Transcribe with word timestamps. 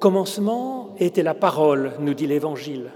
Commencement 0.00 0.94
était 1.00 1.24
la 1.24 1.34
parole, 1.34 1.92
nous 1.98 2.14
dit 2.14 2.28
l'Évangile. 2.28 2.90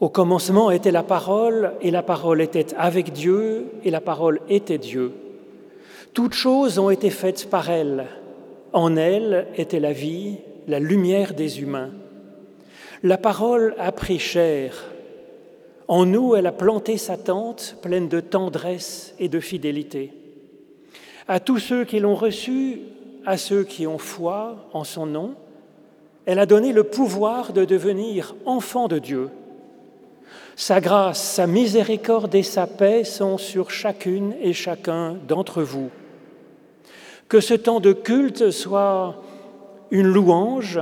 Au 0.00 0.08
commencement 0.08 0.72
était 0.72 0.90
la 0.90 1.04
parole, 1.04 1.72
et 1.80 1.92
la 1.92 2.02
parole 2.02 2.40
était 2.40 2.74
avec 2.76 3.12
Dieu, 3.12 3.66
et 3.84 3.90
la 3.90 4.00
parole 4.00 4.40
était 4.48 4.78
Dieu. 4.78 5.12
Toutes 6.14 6.34
choses 6.34 6.80
ont 6.80 6.90
été 6.90 7.10
faites 7.10 7.48
par 7.48 7.70
elle. 7.70 8.06
En 8.72 8.96
elle 8.96 9.46
était 9.56 9.78
la 9.78 9.92
vie, 9.92 10.38
la 10.66 10.80
lumière 10.80 11.34
des 11.34 11.60
humains. 11.60 11.90
La 13.04 13.16
parole 13.16 13.76
a 13.78 13.92
pris 13.92 14.18
chair. 14.18 14.74
En 15.86 16.06
nous, 16.06 16.34
elle 16.34 16.46
a 16.46 16.52
planté 16.52 16.96
sa 16.96 17.16
tente 17.16 17.76
pleine 17.82 18.08
de 18.08 18.18
tendresse 18.18 19.14
et 19.20 19.28
de 19.28 19.38
fidélité. 19.38 20.12
À 21.28 21.38
tous 21.38 21.58
ceux 21.58 21.84
qui 21.84 22.00
l'ont 22.00 22.16
reçue, 22.16 22.80
à 23.24 23.36
ceux 23.36 23.62
qui 23.62 23.86
ont 23.86 23.98
foi 23.98 24.68
en 24.72 24.82
son 24.82 25.06
nom, 25.06 25.34
elle 26.28 26.40
a 26.40 26.44
donné 26.44 26.74
le 26.74 26.84
pouvoir 26.84 27.54
de 27.54 27.64
devenir 27.64 28.36
enfants 28.44 28.86
de 28.86 28.98
Dieu. 28.98 29.30
Sa 30.56 30.78
grâce, 30.78 31.22
sa 31.22 31.46
miséricorde 31.46 32.34
et 32.34 32.42
sa 32.42 32.66
paix 32.66 33.02
sont 33.02 33.38
sur 33.38 33.70
chacune 33.70 34.34
et 34.42 34.52
chacun 34.52 35.16
d'entre 35.26 35.62
vous. 35.62 35.88
Que 37.30 37.40
ce 37.40 37.54
temps 37.54 37.80
de 37.80 37.94
culte 37.94 38.50
soit 38.50 39.22
une 39.90 40.06
louange 40.06 40.78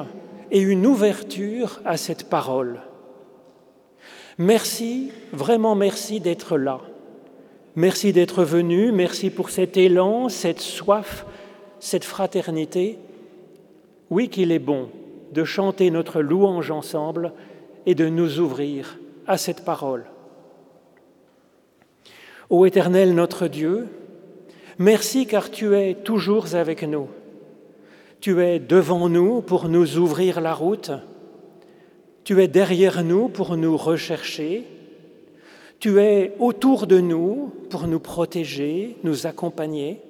et 0.51 0.59
une 0.59 0.85
ouverture 0.85 1.81
à 1.85 1.97
cette 1.97 2.29
parole. 2.29 2.81
Merci, 4.39 5.13
vraiment 5.33 5.77
merci 5.77 6.19
d'être 6.19 6.59
là. 6.59 6.81
Merci 7.77 8.13
d'être 8.13 8.43
venu, 8.43 8.91
merci 8.91 9.31
pour 9.31 9.51
cet 9.51 9.77
élan, 9.77 10.29
cette 10.29 10.61
soif, 10.61 11.25
cette 11.79 12.05
fraternité. 12.05 12.99
Oui 14.11 14.29
qu'il 14.29 14.51
est 14.51 14.59
bon 14.59 14.89
de 15.37 15.45
chanter 15.45 15.91
notre 15.91 16.23
louange 16.23 16.71
ensemble 16.71 17.35
et 17.85 17.95
de 17.95 18.09
nous 18.09 18.41
ouvrir 18.41 18.99
à 19.27 19.37
cette 19.37 19.67
parole. 19.67 20.07
Ô 22.49 22.65
Éternel 22.65 23.15
notre 23.15 23.47
Dieu, 23.47 23.87
merci 24.79 25.27
car 25.27 25.51
tu 25.51 25.77
es 25.77 25.93
toujours 25.93 26.55
avec 26.55 26.85
nous. 26.85 27.09
Tu 28.21 28.41
es 28.41 28.59
devant 28.59 29.11
nous 29.11 29.43
pour 29.43 29.69
nous 29.69 29.99
ouvrir 29.99 30.41
la 30.41 30.55
route. 30.55 30.91
Tu 32.25 32.43
es 32.43 32.49
derrière 32.49 33.05
nous 33.05 33.29
pour 33.29 33.59
nous 33.59 33.77
rechercher. 33.77 34.65
Tu 35.81 36.01
es 36.01 36.33
autour 36.39 36.87
de 36.87 36.99
nous 36.99 37.53
pour 37.69 37.87
nous 37.87 38.01
protéger, 38.01 38.97
nous 39.05 39.27
accompagner. 39.27 40.01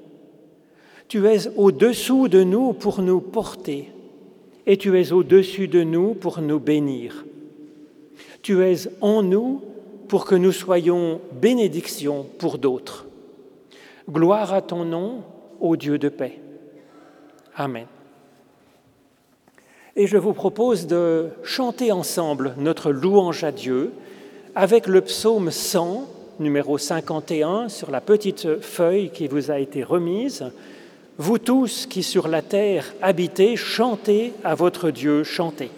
Tu 1.09 1.27
es 1.27 1.49
au-dessous 1.57 2.29
de 2.29 2.45
nous 2.45 2.75
pour 2.75 3.03
nous 3.03 3.21
porter. 3.21 3.91
Et 4.67 4.77
tu 4.77 5.01
es 5.01 5.13
au-dessus 5.13 5.69
de 5.69 5.83
nous 5.83 6.15
pour 6.15 6.41
nous 6.41 6.59
bénir. 6.59 7.25
Tu 8.43 8.65
es 8.65 8.89
en 9.01 9.23
nous 9.23 9.63
pour 10.09 10.25
que 10.25 10.35
nous 10.35 10.53
soyons 10.53 11.21
bénédiction 11.41 12.27
pour 12.39 12.59
d'autres. 12.59 13.07
Gloire 14.09 14.53
à 14.53 14.63
ton 14.63 14.85
nom, 14.85 15.23
ô 15.61 15.77
Dieu 15.77 15.99
de 15.99 16.09
paix. 16.09 16.39
Amen. 17.57 17.87
Et 19.97 20.07
je 20.07 20.19
vous 20.19 20.35
propose 20.35 20.87
de 20.87 21.31
chanter 21.43 21.91
ensemble 21.91 22.55
notre 22.59 22.93
louange 22.93 23.45
à 23.45 23.51
Dieu 23.51 23.93
avec 24.55 24.87
le 24.87 25.01
psaume 25.01 25.51
100, 25.51 26.07
numéro 26.39 26.77
51, 26.77 27.69
sur 27.69 27.91
la 27.91 28.01
petite 28.01 28.61
feuille 28.61 29.11
qui 29.11 29.27
vous 29.27 29.51
a 29.51 29.59
été 29.59 29.83
remise. 29.83 30.45
Vous 31.19 31.39
tous 31.39 31.87
qui 31.87 32.03
sur 32.03 32.29
la 32.29 32.43
terre 32.43 32.93
habitez, 33.01 33.57
chantez 33.57 34.35
à 34.45 34.55
votre 34.55 34.91
Dieu, 34.91 35.25
chantez. 35.25 35.71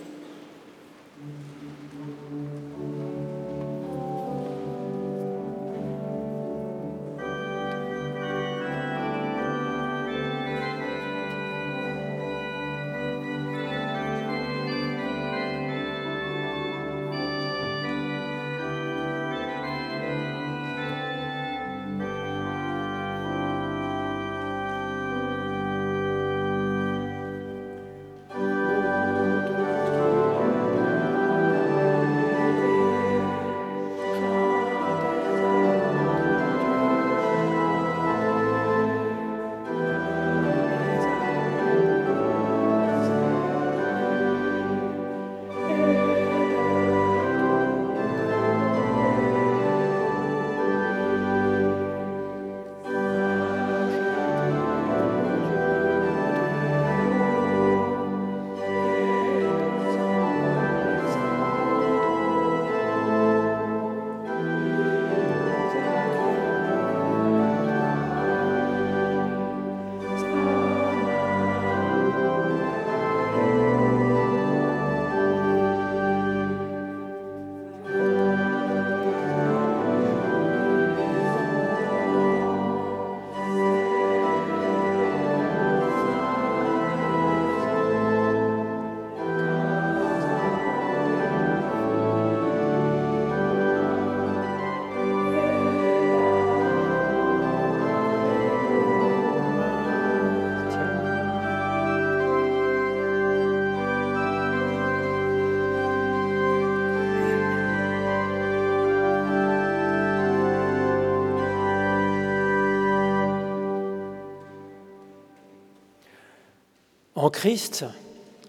En 117.20 117.30
Christ, 117.30 117.84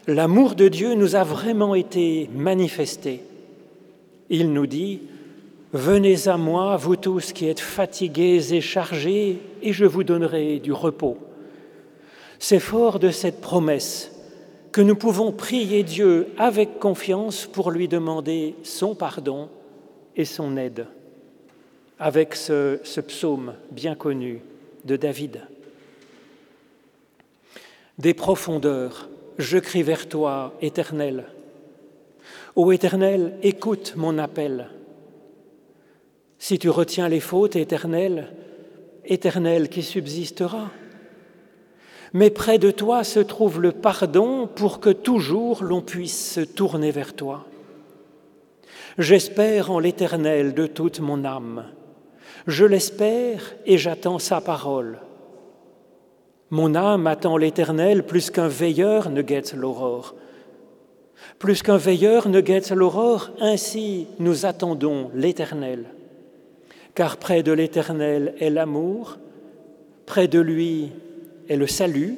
l'amour 0.05 0.53
de 0.53 0.67
Dieu 0.67 0.93
nous 0.93 1.15
a 1.15 1.23
vraiment 1.23 1.73
été 1.73 2.29
manifesté. 2.35 3.23
Il 4.29 4.53
nous 4.53 4.67
dit, 4.67 5.01
Venez 5.73 6.27
à 6.27 6.37
moi, 6.37 6.77
vous 6.77 6.95
tous 6.95 7.33
qui 7.33 7.47
êtes 7.47 7.59
fatigués 7.59 8.53
et 8.53 8.61
chargés, 8.61 9.39
et 9.63 9.73
je 9.73 9.85
vous 9.85 10.03
donnerai 10.03 10.59
du 10.59 10.71
repos. 10.71 11.17
C'est 12.37 12.59
fort 12.59 12.99
de 12.99 13.09
cette 13.09 13.41
promesse 13.41 14.11
que 14.71 14.81
nous 14.81 14.95
pouvons 14.95 15.31
prier 15.31 15.81
Dieu 15.81 16.27
avec 16.37 16.77
confiance 16.77 17.47
pour 17.47 17.71
lui 17.71 17.87
demander 17.87 18.53
son 18.61 18.93
pardon 18.93 19.49
et 20.15 20.25
son 20.25 20.57
aide, 20.57 20.85
avec 21.97 22.35
ce, 22.35 22.77
psaume 23.01 23.55
bien 23.71 23.95
connu 23.95 24.43
de 24.85 24.95
David. 24.95 25.41
Des 27.99 28.13
profondeurs, 28.13 29.09
je 29.37 29.57
crie 29.57 29.83
vers 29.83 30.07
toi, 30.07 30.53
Éternel. 30.61 31.25
Ô 32.55 32.71
Éternel, 32.71 33.33
écoute 33.43 33.95
mon 33.97 34.17
appel. 34.17 34.69
Si 36.37 36.57
tu 36.57 36.69
retiens 36.69 37.09
les 37.09 37.19
fautes, 37.19 37.57
Éternel, 37.57 38.31
Éternel 39.03 39.67
qui 39.67 39.83
subsistera. 39.83 40.71
Mais 42.13 42.29
près 42.29 42.57
de 42.57 42.71
toi 42.71 43.03
se 43.03 43.19
trouve 43.19 43.59
le 43.59 43.73
pardon 43.73 44.47
pour 44.47 44.79
que 44.79 44.91
toujours 44.91 45.61
l'on 45.61 45.81
puisse 45.81 46.35
se 46.35 46.39
tourner 46.39 46.91
vers 46.91 47.13
toi. 47.13 47.47
J'espère 48.97 49.71
en 49.71 49.79
l'Éternel 49.79 50.53
de 50.53 50.67
toute 50.67 51.01
mon 51.01 51.25
âme. 51.25 51.65
Je 52.47 52.63
l'espère 52.63 53.55
et 53.65 53.77
j'attends 53.77 54.19
sa 54.19 54.39
parole. 54.39 54.99
Mon 56.51 56.73
âme 56.75 57.07
attend 57.07 57.37
l'Éternel 57.37 58.05
plus 58.05 58.31
qu'un 58.31 58.47
veilleur 58.47 59.09
ne 59.09 59.21
guette 59.21 59.53
l'aurore. 59.53 60.15
Plus 61.37 61.61
qu'un 61.61 61.77
veilleur 61.77 62.27
ne 62.27 62.41
guette 62.41 62.71
l'aurore, 62.71 63.29
ainsi 63.39 64.07
nous 64.19 64.45
attendons 64.45 65.11
l'Éternel. 65.13 65.85
Car 66.95 67.17
près 67.17 67.43
de 67.43 67.51
l'Éternel 67.51 68.33
est 68.39 68.49
l'amour, 68.49 69.17
près 70.05 70.27
de 70.27 70.39
lui 70.39 70.91
est 71.47 71.55
le 71.55 71.67
salut, 71.67 72.17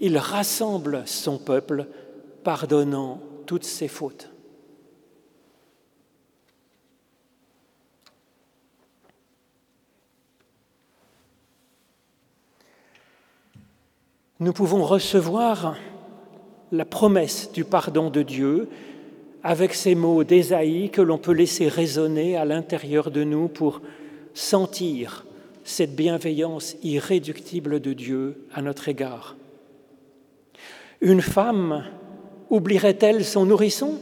il 0.00 0.18
rassemble 0.18 1.02
son 1.06 1.38
peuple, 1.38 1.86
pardonnant 2.44 3.20
toutes 3.46 3.64
ses 3.64 3.88
fautes. 3.88 4.30
Nous 14.38 14.52
pouvons 14.52 14.84
recevoir 14.84 15.76
la 16.70 16.84
promesse 16.84 17.50
du 17.54 17.64
pardon 17.64 18.10
de 18.10 18.20
Dieu 18.20 18.68
avec 19.42 19.72
ces 19.72 19.94
mots 19.94 20.24
d'Ésaïe 20.24 20.90
que 20.90 21.00
l'on 21.00 21.16
peut 21.16 21.32
laisser 21.32 21.68
résonner 21.68 22.36
à 22.36 22.44
l'intérieur 22.44 23.10
de 23.10 23.24
nous 23.24 23.48
pour 23.48 23.80
sentir 24.34 25.24
cette 25.64 25.96
bienveillance 25.96 26.76
irréductible 26.82 27.80
de 27.80 27.94
Dieu 27.94 28.46
à 28.52 28.60
notre 28.60 28.90
égard. 28.90 29.36
Une 31.00 31.22
femme 31.22 31.84
oublierait-elle 32.50 33.24
son 33.24 33.46
nourrisson? 33.46 33.94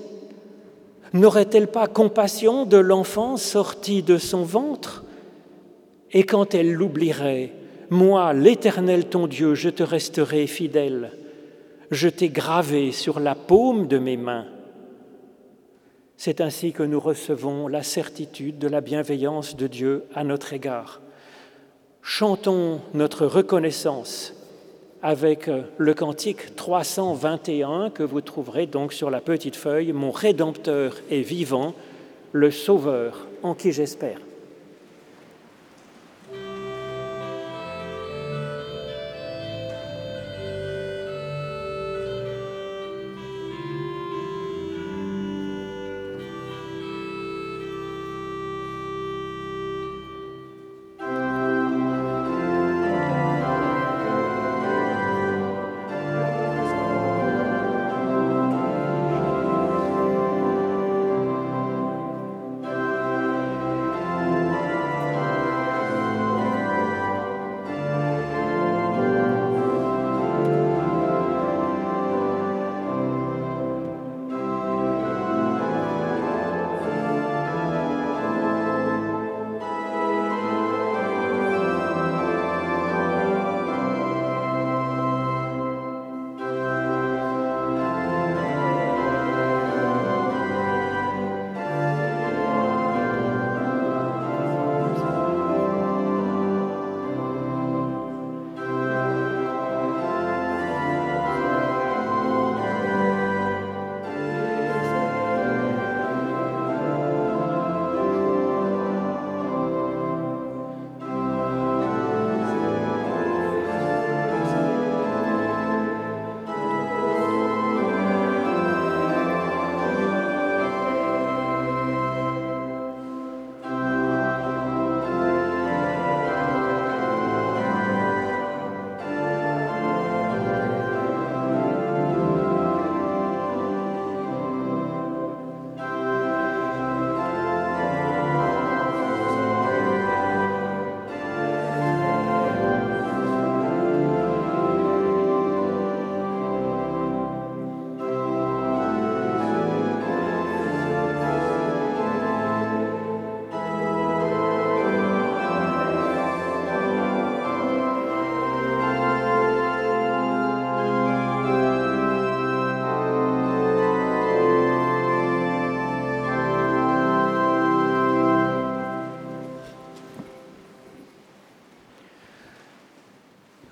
N'aurait-elle 1.12 1.68
pas 1.68 1.86
compassion 1.86 2.64
de 2.64 2.78
l'enfant 2.78 3.36
sorti 3.36 4.02
de 4.02 4.18
son 4.18 4.42
ventre? 4.42 5.04
Et 6.10 6.24
quand 6.24 6.56
elle 6.56 6.72
l'oublierait, 6.72 7.52
moi, 7.94 8.34
l'Éternel 8.34 9.06
ton 9.06 9.26
Dieu, 9.26 9.54
je 9.54 9.70
te 9.70 9.82
resterai 9.82 10.46
fidèle 10.46 11.12
je 11.94 12.08
t'ai 12.08 12.28
gravé 12.28 12.92
sur 12.92 13.20
la 13.20 13.34
paume 13.34 13.86
de 13.86 13.98
mes 13.98 14.16
mains. 14.16 14.46
C'est 16.16 16.40
ainsi 16.40 16.72
que 16.72 16.82
nous 16.82 17.00
recevons 17.00 17.68
la 17.68 17.82
certitude 17.82 18.58
de 18.58 18.68
la 18.68 18.80
bienveillance 18.80 19.56
de 19.56 19.66
Dieu 19.66 20.04
à 20.14 20.24
notre 20.24 20.52
égard. 20.52 21.00
Chantons 22.02 22.80
notre 22.92 23.26
reconnaissance 23.26 24.34
avec 25.02 25.50
le 25.76 25.94
cantique 25.94 26.56
321 26.56 27.90
que 27.90 28.02
vous 28.02 28.20
trouverez 28.20 28.66
donc 28.66 28.92
sur 28.92 29.10
la 29.10 29.20
petite 29.20 29.56
feuille, 29.56 29.92
Mon 29.92 30.10
Rédempteur 30.10 30.96
est 31.10 31.20
vivant, 31.20 31.74
le 32.32 32.50
Sauveur 32.50 33.26
en 33.42 33.54
qui 33.54 33.72
j'espère. 33.72 34.18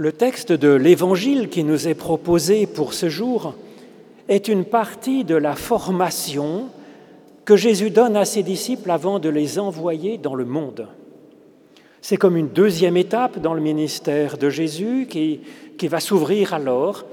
Le 0.02 0.11
texte 0.11 0.50
de 0.50 0.73
l'Évangile 0.73 1.49
qui 1.49 1.62
nous 1.62 1.87
est 1.87 1.94
proposé 1.94 2.66
pour 2.66 2.92
ce 2.92 3.09
jour 3.09 3.54
est 4.28 4.49
une 4.49 4.64
partie 4.64 5.23
de 5.23 5.37
la 5.37 5.54
formation 5.54 6.64
que 7.44 7.54
Jésus 7.54 7.90
donne 7.90 8.16
à 8.16 8.25
ses 8.25 8.42
disciples 8.42 8.90
avant 8.90 9.21
de 9.21 9.28
les 9.28 9.61
envoyer 9.61 10.18
dans 10.18 10.35
le 10.35 10.44
monde. 10.44 10.88
C'est 12.00 12.16
comme 12.16 12.37
une 12.37 12.49
deuxième 12.49 12.97
étape 12.97 13.38
dans 13.38 13.54
le 13.54 13.61
ministère 13.61 14.38
de 14.38 14.50
Jésus 14.50 15.06
qui, 15.09 15.42
qui 15.78 15.87
va 15.87 16.00
s'ouvrir 16.00 16.52
alors. 16.52 17.04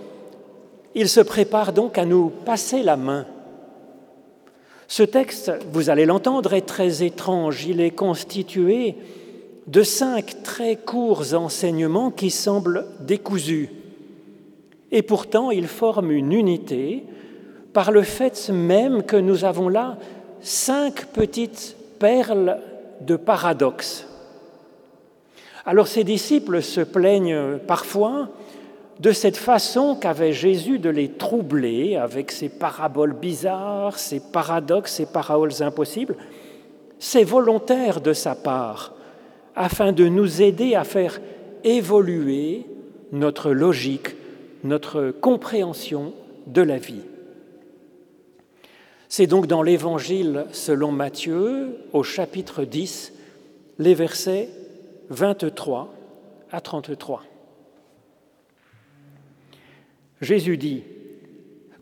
Il 0.95 1.09
se 1.09 1.21
prépare 1.21 1.73
donc 1.73 1.99
à 1.99 2.05
nous 2.05 2.31
passer 2.43 2.81
la 2.81 2.97
main. 2.97 3.27
Ce 4.87 5.03
texte, 5.03 5.51
vous 5.71 5.91
allez 5.91 6.07
l'entendre, 6.07 6.55
est 6.55 6.65
très 6.65 7.03
étrange. 7.03 7.67
Il 7.67 7.81
est 7.81 7.91
constitué 7.91 8.95
de 9.69 9.83
cinq 9.83 10.41
très 10.41 10.75
courts 10.75 11.35
enseignements 11.35 12.09
qui 12.09 12.31
semblent 12.31 12.87
décousus. 13.01 13.69
Et 14.91 15.03
pourtant, 15.03 15.51
ils 15.51 15.67
forment 15.67 16.11
une 16.11 16.33
unité 16.33 17.03
par 17.71 17.91
le 17.91 18.01
fait 18.01 18.49
même 18.49 19.03
que 19.03 19.15
nous 19.15 19.45
avons 19.45 19.69
là 19.69 19.97
cinq 20.41 21.05
petites 21.13 21.75
perles 21.99 22.57
de 23.01 23.15
paradoxe. 23.15 24.07
Alors 25.67 25.87
ces 25.87 26.03
disciples 26.03 26.63
se 26.63 26.81
plaignent 26.81 27.59
parfois 27.67 28.29
de 28.99 29.11
cette 29.11 29.37
façon 29.37 29.95
qu'avait 29.95 30.33
Jésus 30.33 30.79
de 30.79 30.89
les 30.89 31.09
troubler 31.09 31.95
avec 31.95 32.31
ses 32.31 32.49
paraboles 32.49 33.13
bizarres, 33.13 33.99
ses 33.99 34.19
paradoxes, 34.19 34.93
ses 34.93 35.05
paroles 35.05 35.61
impossibles. 35.61 36.15
C'est 36.97 37.23
volontaire 37.23 38.01
de 38.01 38.13
sa 38.13 38.33
part 38.33 38.95
afin 39.55 39.91
de 39.91 40.07
nous 40.07 40.41
aider 40.41 40.75
à 40.75 40.83
faire 40.83 41.19
évoluer 41.63 42.65
notre 43.11 43.51
logique, 43.51 44.15
notre 44.63 45.11
compréhension 45.11 46.13
de 46.47 46.61
la 46.61 46.77
vie. 46.77 47.01
C'est 49.07 49.27
donc 49.27 49.47
dans 49.47 49.63
l'Évangile 49.63 50.45
selon 50.51 50.91
Matthieu, 50.91 51.77
au 51.93 52.03
chapitre 52.03 52.63
10, 52.63 53.13
les 53.79 53.93
versets 53.95 54.49
23 55.09 55.93
à 56.51 56.61
33. 56.61 57.23
Jésus 60.21 60.57
dit, 60.57 60.83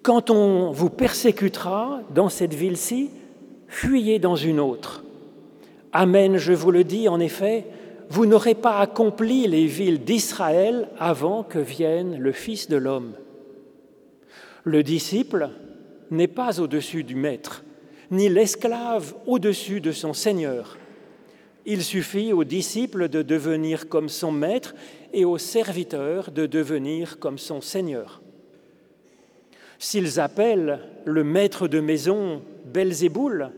quand 0.04 0.30
on 0.30 0.72
vous 0.72 0.90
persécutera 0.90 2.02
dans 2.14 2.30
cette 2.30 2.54
ville-ci, 2.54 3.10
fuyez 3.68 4.20
dans 4.20 4.36
une 4.36 4.60
autre. 4.60 5.04
Amen, 5.94 6.38
je 6.38 6.54
vous 6.54 6.72
le 6.72 6.84
dis, 6.84 7.08
en 7.08 7.20
effet, 7.20 7.66
vous 8.10 8.26
n'aurez 8.26 8.56
pas 8.56 8.80
accompli 8.80 9.48
les 9.48 9.66
villes 9.66 10.04
d'Israël 10.04 10.90
avant 11.00 11.44
que 11.44 11.60
vienne 11.60 12.18
le 12.20 12.32
Fils 12.32 12.68
de 12.68 12.78
l'homme. 12.78 13.14
Le 14.64 14.84
disciple 14.84 15.50
n'est 16.12 16.28
pas 16.28 16.60
au-dessus 16.60 17.04
du 17.04 17.16
maître, 17.16 17.64
ni 18.12 18.28
l'esclave 18.28 19.16
au-dessus 19.26 19.82
de 19.82 19.92
son 19.92 20.14
Seigneur. 20.14 20.78
Il 21.66 21.84
suffit 21.84 22.32
au 22.32 22.44
disciple 22.44 23.10
de 23.10 23.22
devenir 23.22 23.90
comme 23.90 24.10
son 24.10 24.32
maître 24.32 24.74
et 25.14 25.26
au 25.26 25.38
serviteur 25.38 26.32
de 26.32 26.46
devenir 26.46 27.20
comme 27.20 27.38
son 27.38 27.62
Seigneur. 27.62 28.22
S'ils 29.80 30.20
appellent 30.20 30.80
le 31.06 31.24
maître 31.24 31.68
de 31.68 31.80
maison 31.80 32.42
Belzéboul, 32.66 33.52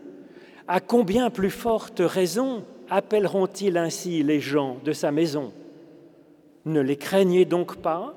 à 0.69 0.79
combien 0.79 1.31
plus 1.31 1.49
forte 1.49 1.99
raison 1.99 2.63
appelleront-ils 2.91 3.75
ainsi 3.75 4.21
les 4.21 4.39
gens 4.39 4.77
de 4.85 4.93
sa 4.93 5.11
maison? 5.11 5.51
Ne 6.65 6.79
les 6.79 6.95
craignez 6.95 7.45
donc 7.45 7.77
pas, 7.77 8.13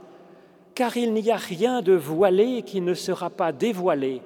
car 0.75 0.99
il 0.99 1.15
n'y 1.15 1.31
a 1.31 1.37
rien 1.37 1.81
de 1.81 1.95
voilé 1.95 2.61
qui 2.61 2.83
ne 2.83 2.93
sera 2.93 3.31
pas 3.31 3.53
dévoilé, 3.53 4.21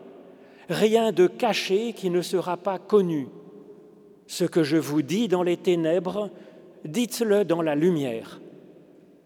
rien 0.69 1.13
de 1.13 1.29
caché 1.29 1.93
qui 1.93 2.11
ne 2.11 2.21
sera 2.21 2.57
pas 2.57 2.81
connu. 2.81 3.29
Ce 4.27 4.45
que 4.45 4.65
je 4.65 4.77
vous 4.77 5.03
dis 5.03 5.29
dans 5.29 5.45
les 5.45 5.57
ténèbres, 5.57 6.31
dites-le 6.85 7.45
dans 7.45 7.63
la 7.63 7.77
lumière. 7.77 8.41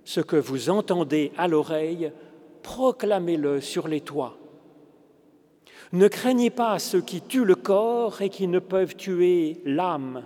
Ce 0.05 0.21
que 0.21 0.37
vous 0.37 0.69
entendez 0.69 1.33
à 1.39 1.49
l'oreille, 1.49 2.13
proclamez-le 2.63 3.63
sur 3.63 3.89
les 3.89 4.03
toits. 4.03 4.37
Ne 5.93 6.09
craignez 6.09 6.51
pas 6.51 6.79
ceux 6.79 7.01
qui 7.01 7.21
tuent 7.21 7.45
le 7.45 7.57
corps 7.57 8.23
et 8.23 8.29
qui 8.29 8.47
ne 8.47 8.59
peuvent 8.59 8.95
tuer 8.95 9.61
l'âme. 9.65 10.25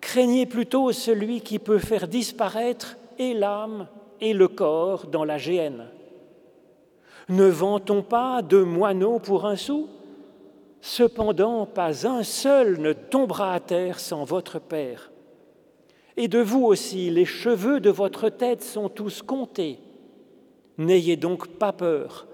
Craignez 0.00 0.46
plutôt 0.46 0.92
celui 0.92 1.40
qui 1.40 1.58
peut 1.58 1.78
faire 1.78 2.08
disparaître 2.08 2.96
et 3.18 3.34
l'âme 3.34 3.88
et 4.20 4.32
le 4.32 4.48
corps 4.48 5.06
dans 5.06 5.24
la 5.24 5.38
géhenne. 5.38 5.88
Ne 7.28 7.46
vantons 7.46 8.02
pas 8.02 8.40
de 8.40 8.62
moineaux 8.62 9.18
pour 9.18 9.44
un 9.44 9.56
sou 9.56 9.88
Cependant, 10.80 11.66
pas 11.66 12.06
un 12.06 12.22
seul 12.22 12.80
ne 12.80 12.92
tombera 12.92 13.52
à 13.52 13.60
terre 13.60 13.98
sans 13.98 14.24
votre 14.24 14.60
Père. 14.60 15.10
Et 16.16 16.28
de 16.28 16.38
vous 16.38 16.64
aussi, 16.64 17.10
les 17.10 17.24
cheveux 17.24 17.80
de 17.80 17.90
votre 17.90 18.28
tête 18.28 18.62
sont 18.62 18.88
tous 18.88 19.22
comptés. 19.22 19.80
N'ayez 20.78 21.16
donc 21.16 21.48
pas 21.48 21.72
peur, 21.72 22.26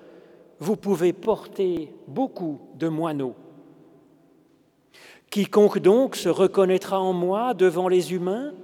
vous 0.61 0.77
pouvez 0.77 1.13
porter 1.13 1.93
beaucoup 2.07 2.61
de 2.77 2.89
moineaux. 2.89 3.35
Quiconque 5.31 5.81
donc 5.81 6.17
se 6.17 6.29
reconnaîtra 6.29 7.01
en 7.01 7.13
moi 7.13 7.55
devant 7.55 7.89
les 7.89 8.13
humains, 8.13 8.55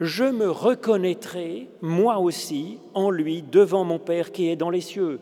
je 0.00 0.24
me 0.24 0.50
reconnaîtrai 0.50 1.68
moi 1.80 2.18
aussi 2.18 2.78
en 2.94 3.10
lui 3.10 3.42
devant 3.42 3.84
mon 3.84 3.98
Père 3.98 4.30
qui 4.30 4.48
est 4.48 4.56
dans 4.56 4.70
les 4.70 4.80
cieux. 4.80 5.20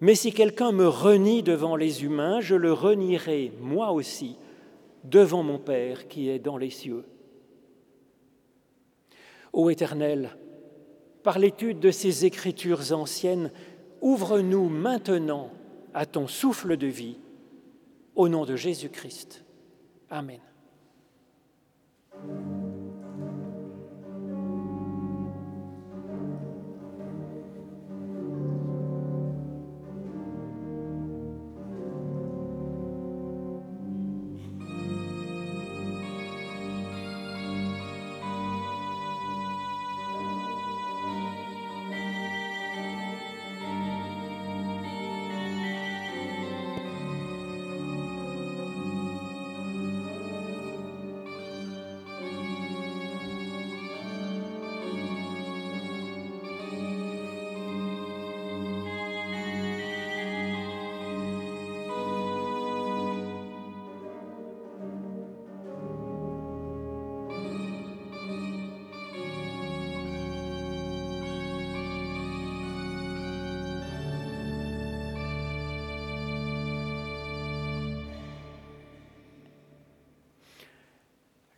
Mais 0.00 0.14
si 0.14 0.32
quelqu'un 0.32 0.72
me 0.72 0.88
renie 0.88 1.42
devant 1.42 1.76
les 1.76 2.04
humains, 2.04 2.40
je 2.40 2.54
le 2.54 2.72
renierai 2.72 3.52
moi 3.60 3.92
aussi 3.92 4.36
devant 5.04 5.42
mon 5.42 5.58
Père 5.58 6.08
qui 6.08 6.30
est 6.30 6.38
dans 6.38 6.56
les 6.56 6.70
cieux. 6.70 7.04
Ô 9.52 9.68
Éternel, 9.68 10.36
par 11.22 11.38
l'étude 11.38 11.80
de 11.80 11.90
ces 11.90 12.24
écritures 12.24 12.92
anciennes, 12.92 13.50
ouvre-nous 14.00 14.68
maintenant 14.68 15.50
à 15.94 16.06
ton 16.06 16.26
souffle 16.26 16.76
de 16.76 16.86
vie, 16.86 17.18
au 18.14 18.28
nom 18.28 18.44
de 18.44 18.56
Jésus-Christ. 18.56 19.44
Amen. 20.10 20.40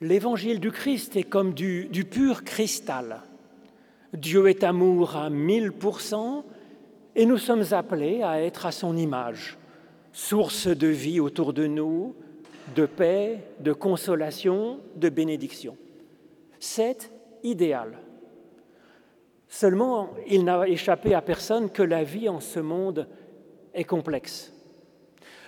L'évangile 0.02 0.58
du 0.58 0.72
Christ 0.72 1.14
est 1.14 1.22
comme 1.22 1.54
du, 1.54 1.88
pur 2.10 2.42
cristal. 2.42 3.20
Dieu 4.12 4.48
est 4.48 4.64
amour 4.64 5.14
à 5.14 5.30
mille 5.30 5.70
pour 5.70 6.00
cent 6.00 6.44
et 7.14 7.24
nous 7.24 7.38
sommes 7.38 7.62
appelés 7.70 8.20
à 8.24 8.42
être 8.42 8.66
à 8.66 8.72
son 8.72 8.96
image, 8.96 9.56
source 10.12 10.66
de 10.66 10.88
vie 10.88 11.20
autour 11.20 11.52
de 11.52 11.68
nous, 11.68 12.16
de 12.74 12.84
paix, 12.84 13.44
de 13.60 13.72
consolation, 13.72 14.80
de 14.96 15.08
bénédiction. 15.08 15.76
C'est 16.58 17.12
idéal. 17.44 17.96
Seulement, 19.46 20.10
il 20.26 20.42
n'a 20.42 20.66
échappé 20.66 21.14
à 21.14 21.22
personne 21.22 21.70
que 21.70 21.82
la 21.84 22.02
vie 22.02 22.28
en 22.28 22.40
ce 22.40 22.58
monde 22.58 23.06
est 23.72 23.84
complexe. 23.84 24.52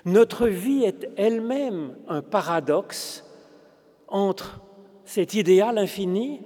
Notre 0.04 0.46
vie 0.46 0.84
est 0.84 1.08
elle-même 1.16 1.96
un 2.06 2.22
paradoxe 2.22 3.23
entre 4.14 4.60
cet 5.04 5.34
idéal 5.34 5.76
infini 5.76 6.40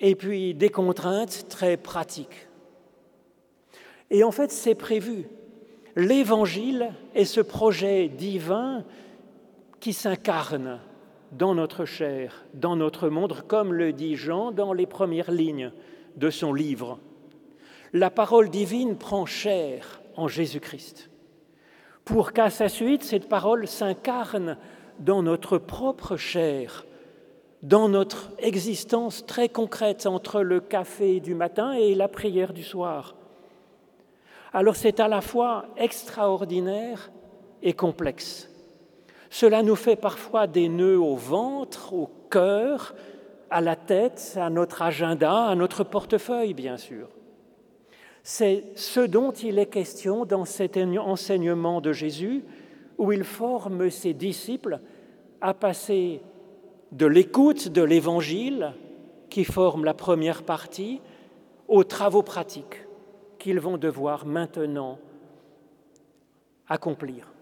et 0.00 0.16
puis 0.16 0.52
des 0.52 0.68
contraintes 0.68 1.46
très 1.48 1.76
pratiques. 1.76 2.48
Et 4.10 4.24
en 4.24 4.32
fait, 4.32 4.50
c'est 4.50 4.74
prévu. 4.74 5.28
L'Évangile 5.94 6.92
est 7.14 7.24
ce 7.24 7.40
projet 7.40 8.08
divin 8.08 8.84
qui 9.78 9.92
s'incarne 9.92 10.80
dans 11.30 11.54
notre 11.54 11.84
chair, 11.84 12.44
dans 12.52 12.74
notre 12.74 13.08
monde, 13.08 13.44
comme 13.46 13.72
le 13.72 13.92
dit 13.92 14.16
Jean 14.16 14.50
dans 14.50 14.72
les 14.72 14.86
premières 14.86 15.30
lignes 15.30 15.70
de 16.16 16.30
son 16.30 16.52
livre. 16.52 16.98
La 17.92 18.10
parole 18.10 18.50
divine 18.50 18.96
prend 18.96 19.24
chair 19.24 20.02
en 20.16 20.26
Jésus-Christ, 20.26 21.10
pour 22.04 22.32
qu'à 22.32 22.50
sa 22.50 22.68
suite, 22.68 23.04
cette 23.04 23.28
parole 23.28 23.68
s'incarne 23.68 24.58
dans 24.98 25.22
notre 25.22 25.58
propre 25.58 26.16
chair, 26.16 26.84
dans 27.62 27.88
notre 27.88 28.30
existence 28.38 29.24
très 29.26 29.48
concrète 29.48 30.06
entre 30.06 30.42
le 30.42 30.60
café 30.60 31.20
du 31.20 31.34
matin 31.34 31.72
et 31.72 31.94
la 31.94 32.08
prière 32.08 32.52
du 32.52 32.62
soir. 32.62 33.14
Alors 34.52 34.76
c'est 34.76 35.00
à 35.00 35.08
la 35.08 35.20
fois 35.20 35.66
extraordinaire 35.76 37.10
et 37.62 37.72
complexe. 37.72 38.48
Cela 39.30 39.62
nous 39.62 39.76
fait 39.76 39.96
parfois 39.96 40.46
des 40.46 40.68
nœuds 40.68 41.00
au 41.00 41.16
ventre, 41.16 41.94
au 41.94 42.10
cœur, 42.28 42.94
à 43.48 43.60
la 43.60 43.76
tête, 43.76 44.36
à 44.40 44.50
notre 44.50 44.82
agenda, 44.82 45.44
à 45.44 45.54
notre 45.54 45.84
portefeuille, 45.84 46.54
bien 46.54 46.76
sûr. 46.76 47.08
C'est 48.22 48.64
ce 48.76 49.00
dont 49.00 49.32
il 49.32 49.58
est 49.58 49.66
question 49.66 50.24
dans 50.24 50.44
cet 50.44 50.76
enseignement 50.76 51.80
de 51.80 51.92
Jésus, 51.92 52.44
où 52.98 53.12
il 53.12 53.24
forme 53.24 53.90
ses 53.90 54.14
disciples 54.14 54.80
à 55.40 55.54
passer 55.54 56.20
de 56.92 57.06
l'écoute 57.06 57.68
de 57.68 57.82
l'Évangile, 57.82 58.74
qui 59.30 59.44
forme 59.44 59.84
la 59.84 59.94
première 59.94 60.42
partie, 60.42 61.00
aux 61.68 61.84
travaux 61.84 62.22
pratiques 62.22 62.86
qu'ils 63.38 63.60
vont 63.60 63.78
devoir 63.78 64.26
maintenant 64.26 64.98
accomplir. 66.68 67.32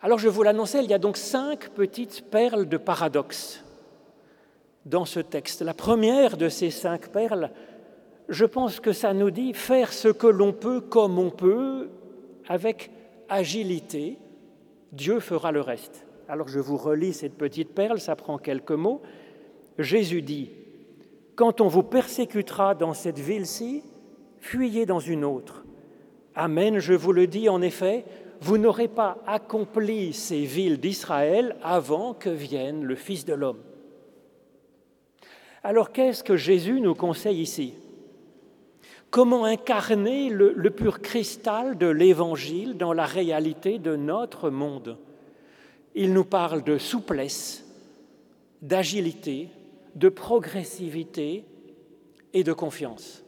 Alors 0.00 0.18
je 0.18 0.28
vous 0.28 0.42
l'annonçais, 0.42 0.84
il 0.84 0.90
y 0.90 0.94
a 0.94 0.98
donc 0.98 1.16
cinq 1.16 1.70
petites 1.70 2.30
perles 2.30 2.68
de 2.68 2.76
paradoxe 2.76 3.64
dans 4.86 5.04
ce 5.04 5.20
texte. 5.20 5.62
La 5.62 5.74
première 5.74 6.36
de 6.36 6.48
ces 6.48 6.70
cinq 6.70 7.08
perles, 7.08 7.50
je 8.28 8.44
pense 8.44 8.80
que 8.80 8.92
ça 8.92 9.14
nous 9.14 9.30
dit 9.30 9.52
faire 9.52 9.92
ce 9.92 10.08
que 10.08 10.26
l'on 10.26 10.52
peut 10.52 10.80
comme 10.80 11.18
on 11.18 11.30
peut 11.30 11.88
avec 12.46 12.90
agilité, 13.28 14.18
Dieu 14.92 15.20
fera 15.20 15.52
le 15.52 15.60
reste. 15.60 16.06
Alors 16.28 16.48
je 16.48 16.60
vous 16.60 16.76
relis 16.76 17.12
cette 17.12 17.36
petite 17.36 17.74
perle, 17.74 18.00
ça 18.00 18.16
prend 18.16 18.38
quelques 18.38 18.70
mots. 18.72 19.02
Jésus 19.78 20.22
dit, 20.22 20.50
Quand 21.34 21.60
on 21.60 21.68
vous 21.68 21.82
persécutera 21.82 22.74
dans 22.74 22.94
cette 22.94 23.18
ville-ci, 23.18 23.82
fuyez 24.40 24.86
dans 24.86 25.00
une 25.00 25.24
autre. 25.24 25.64
Amen, 26.34 26.78
je 26.78 26.94
vous 26.94 27.12
le 27.12 27.26
dis 27.26 27.48
en 27.48 27.62
effet, 27.62 28.04
vous 28.40 28.58
n'aurez 28.58 28.88
pas 28.88 29.18
accompli 29.26 30.12
ces 30.12 30.44
villes 30.44 30.78
d'Israël 30.78 31.56
avant 31.62 32.14
que 32.14 32.30
vienne 32.30 32.84
le 32.84 32.94
Fils 32.94 33.24
de 33.24 33.34
l'homme. 33.34 33.62
Alors 35.62 35.92
qu'est-ce 35.92 36.22
que 36.22 36.36
Jésus 36.36 36.80
nous 36.80 36.94
conseille 36.94 37.40
ici? 37.40 37.74
Comment 39.14 39.44
incarner 39.44 40.28
le, 40.28 40.70
pur 40.70 41.00
cristal 41.00 41.78
de 41.78 41.86
l'Évangile 41.86 42.76
dans 42.76 42.92
la 42.92 43.04
réalité 43.04 43.78
de 43.78 43.94
notre 43.94 44.50
monde 44.50 44.98
Il 45.94 46.12
nous 46.12 46.24
parle 46.24 46.64
de 46.64 46.78
souplesse, 46.78 47.64
d'agilité, 48.60 49.50
de 49.94 50.08
progressivité 50.08 51.44
et 52.32 52.42
de 52.42 52.52
confiance. 52.52 53.22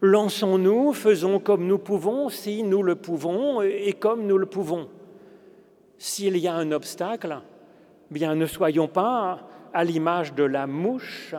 Lançons-nous, 0.00 0.92
faisons 0.94 1.38
comme 1.38 1.68
nous 1.68 1.78
pouvons, 1.78 2.28
si 2.28 2.64
nous 2.64 2.82
le 2.82 2.96
pouvons 2.96 3.62
et 3.62 3.92
comme 3.92 4.26
nous 4.26 4.36
le 4.36 4.46
pouvons. 4.46 4.88
S'il 5.96 6.36
y 6.38 6.48
a 6.48 6.54
un 6.54 6.72
obstacle, 6.72 7.38
bien 8.10 8.34
ne 8.34 8.46
soyons 8.46 8.88
pas 8.88 9.46
à 9.72 9.84
l'image 9.84 10.34
de 10.34 10.42
la 10.42 10.66
mouche 10.66 11.36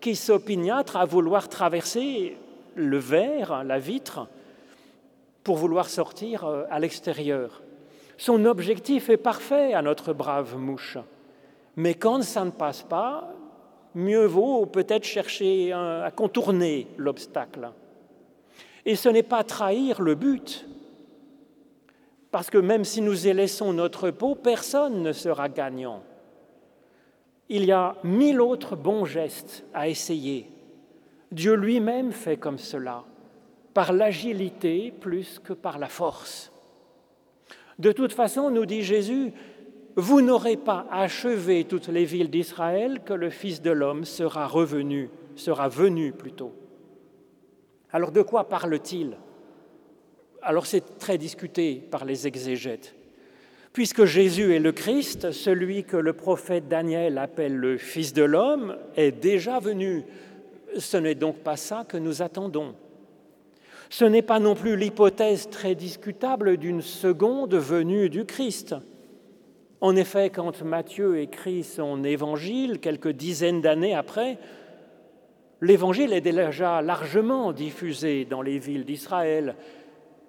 qui 0.00 0.14
s'opiniâtre 0.14 0.96
à 0.96 1.06
vouloir 1.06 1.48
traverser 1.48 2.36
le 2.74 2.98
verre, 2.98 3.64
la 3.64 3.78
vitre, 3.78 4.28
pour 5.44 5.56
vouloir 5.56 5.88
sortir 5.88 6.44
euh, 6.44 6.64
à 6.70 6.78
l'extérieur. 6.78 7.62
Son 8.18 8.44
objectif 8.44 9.08
est 9.08 9.16
parfait 9.16 9.72
à 9.72 9.82
notre 9.82 10.12
brave 10.12 10.56
mouche. 10.56 10.98
Mais 11.76 11.94
quand 11.94 12.22
ça 12.22 12.44
ne 12.44 12.50
passe 12.50 12.82
pas, 12.82 13.32
mieux 13.94 14.26
vaut 14.26 14.66
peut-être 14.66 15.04
chercher 15.04 15.72
à 15.72 16.10
contourner 16.14 16.86
l'obstacle. 16.96 17.70
Et 18.84 18.96
ce 18.96 19.08
n'est 19.08 19.22
pas 19.22 19.44
trahir 19.44 20.00
le 20.02 20.14
but, 20.14 20.66
parce 22.30 22.50
que 22.50 22.58
même 22.58 22.84
si 22.84 23.00
nous 23.00 23.26
y 23.26 23.32
laissons 23.32 23.72
notre 23.72 24.10
peau, 24.10 24.34
personne 24.34 25.02
ne 25.02 25.12
sera 25.12 25.48
gagnant. 25.48 26.02
Il 27.48 27.64
y 27.64 27.72
a 27.72 27.96
mille 28.04 28.40
autres 28.40 28.76
bons 28.76 29.04
gestes 29.04 29.64
à 29.74 29.88
essayer. 29.88 30.48
Dieu 31.32 31.54
lui-même 31.54 32.12
fait 32.12 32.36
comme 32.36 32.58
cela, 32.58 33.04
par 33.72 33.92
l'agilité 33.92 34.92
plus 35.00 35.38
que 35.38 35.52
par 35.52 35.78
la 35.78 35.88
force. 35.88 36.52
De 37.78 37.92
toute 37.92 38.12
façon, 38.12 38.50
nous 38.50 38.66
dit 38.66 38.82
Jésus, 38.82 39.32
vous 39.96 40.20
n'aurez 40.20 40.56
pas 40.56 40.86
achevé 40.90 41.64
toutes 41.64 41.88
les 41.88 42.04
villes 42.04 42.30
d'Israël 42.30 43.00
que 43.04 43.12
le 43.12 43.30
Fils 43.30 43.62
de 43.62 43.70
l'homme 43.70 44.04
sera 44.04 44.46
revenu, 44.46 45.10
sera 45.36 45.68
venu 45.68 46.12
plutôt. 46.12 46.52
Alors 47.92 48.12
de 48.12 48.22
quoi 48.22 48.48
parle-t-il? 48.48 49.16
Alors 50.42 50.66
c'est 50.66 50.98
très 50.98 51.18
discuté 51.18 51.82
par 51.90 52.04
les 52.04 52.26
exégètes. 52.26 52.94
Puisque 53.72 54.04
Jésus 54.04 54.54
est 54.54 54.60
le 54.60 54.72
Christ, 54.72 55.30
celui 55.30 55.84
que 55.84 55.96
le 55.96 56.12
prophète 56.12 56.66
Daniel 56.66 57.18
appelle 57.18 57.56
le 57.56 57.76
Fils 57.78 58.12
de 58.12 58.22
l'homme, 58.22 58.76
est 58.96 59.12
déjà 59.12 59.60
venu. 59.60 60.04
Ce 60.78 60.96
n'est 60.96 61.14
donc 61.14 61.38
pas 61.38 61.56
ça 61.56 61.84
que 61.86 61.96
nous 61.96 62.22
attendons. 62.22 62.74
Ce 63.88 64.04
n'est 64.04 64.22
pas 64.22 64.38
non 64.38 64.54
plus 64.54 64.76
l'hypothèse 64.76 65.50
très 65.50 65.74
discutable 65.74 66.56
d'une 66.56 66.82
seconde 66.82 67.54
venue 67.54 68.08
du 68.08 68.24
Christ. 68.24 68.76
En 69.80 69.96
effet, 69.96 70.30
quand 70.30 70.62
Matthieu 70.62 71.18
écrit 71.18 71.64
son 71.64 72.04
évangile, 72.04 72.78
quelques 72.78 73.08
dizaines 73.08 73.62
d'années 73.62 73.94
après, 73.94 74.38
L'évangile 75.62 76.14
est 76.14 76.22
déjà 76.22 76.80
largement 76.80 77.52
diffusé 77.52 78.24
dans 78.24 78.40
les 78.40 78.58
villes 78.58 78.86
d'Israël 78.86 79.56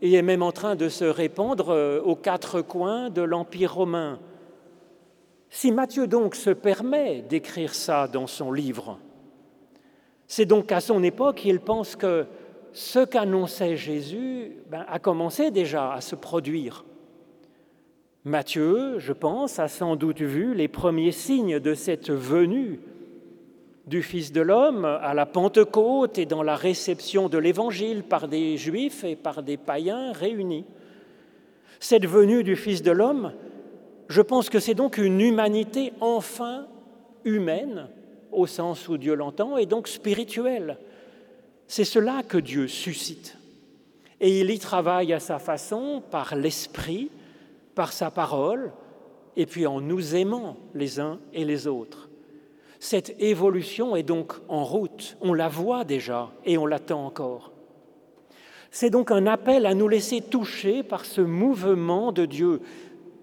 et 0.01 0.13
est 0.13 0.21
même 0.21 0.43
en 0.43 0.51
train 0.51 0.75
de 0.75 0.89
se 0.89 1.05
répandre 1.05 1.69
euh, 1.69 2.01
aux 2.01 2.15
quatre 2.15 2.61
coins 2.61 3.09
de 3.09 3.21
l'Empire 3.21 3.75
romain. 3.75 4.19
Si 5.49 5.71
Matthieu 5.71 6.07
donc 6.07 6.35
se 6.35 6.49
permet 6.49 7.21
d'écrire 7.21 7.73
ça 7.73 8.07
dans 8.07 8.27
son 8.27 8.51
livre, 8.51 8.97
c'est 10.31 10.45
donc 10.45 10.67
qu'à 10.67 10.79
son 10.79 11.03
époque, 11.03 11.43
il 11.43 11.59
pense 11.59 11.97
que 11.97 12.25
ce 12.71 13.03
qu'annonçait 13.03 13.75
Jésus 13.75 14.53
ben, 14.69 14.85
a 14.87 14.97
commencé 14.97 15.51
déjà 15.51 15.91
à 15.91 15.99
se 15.99 16.15
produire. 16.15 16.85
Matthieu, 18.23 18.97
je 18.97 19.11
pense, 19.11 19.59
a 19.59 19.67
sans 19.67 19.97
doute 19.97 20.21
vu 20.21 20.53
les 20.53 20.69
premiers 20.69 21.11
signes 21.11 21.59
de 21.59 21.73
cette 21.73 22.11
venue 22.11 22.79
du 23.87 24.01
Fils 24.01 24.31
de 24.31 24.39
l'homme 24.39 24.85
à 24.85 25.13
la 25.13 25.25
Pentecôte 25.25 26.17
et 26.17 26.25
dans 26.25 26.43
la 26.43 26.55
réception 26.55 27.27
de 27.27 27.37
l'Évangile 27.37 28.01
par 28.01 28.29
des 28.29 28.55
juifs 28.55 29.03
et 29.03 29.17
par 29.17 29.43
des 29.43 29.57
païens 29.57 30.13
réunis. 30.13 30.63
Cette 31.81 32.07
venue 32.07 32.45
du 32.45 32.55
Fils 32.55 32.83
de 32.83 32.91
l'homme, 32.91 33.33
je 34.07 34.21
pense 34.21 34.49
que 34.49 34.61
c'est 34.61 34.75
donc 34.75 34.97
une 34.97 35.19
humanité 35.19 35.91
enfin 35.99 36.67
humaine, 37.25 37.89
au 38.31 38.47
sens 38.47 38.87
où 38.87 38.97
Dieu 38.97 39.15
l'entend, 39.15 39.57
et 39.57 39.65
donc 39.65 39.87
spirituelle. 39.87 40.77
C'est 41.67 41.85
cela 41.85 42.23
que 42.23 42.37
Dieu 42.37 42.67
suscite. 42.67 43.37
Et 44.19 44.39
il 44.41 44.51
y 44.51 44.59
travaille 44.59 45.13
à 45.13 45.19
sa 45.19 45.39
façon, 45.39 46.03
par 46.11 46.35
l'Esprit, 46.35 47.09
par 47.75 47.93
sa 47.93 48.11
parole, 48.11 48.71
et 49.35 49.45
puis 49.45 49.65
en 49.65 49.81
nous 49.81 50.15
aimant 50.15 50.57
les 50.75 50.99
uns 50.99 51.19
et 51.33 51.45
les 51.45 51.67
autres. 51.67 52.09
Cette 52.79 53.15
évolution 53.21 53.95
est 53.95 54.03
donc 54.03 54.33
en 54.47 54.63
route, 54.63 55.15
on 55.21 55.33
la 55.33 55.47
voit 55.47 55.83
déjà 55.83 56.31
et 56.45 56.57
on 56.57 56.65
l'attend 56.65 57.05
encore. 57.05 57.51
C'est 58.71 58.89
donc 58.89 59.11
un 59.11 59.27
appel 59.27 59.65
à 59.65 59.73
nous 59.73 59.87
laisser 59.87 60.21
toucher 60.21 60.81
par 60.81 61.05
ce 61.05 61.21
mouvement 61.21 62.11
de 62.11 62.25
Dieu. 62.25 62.61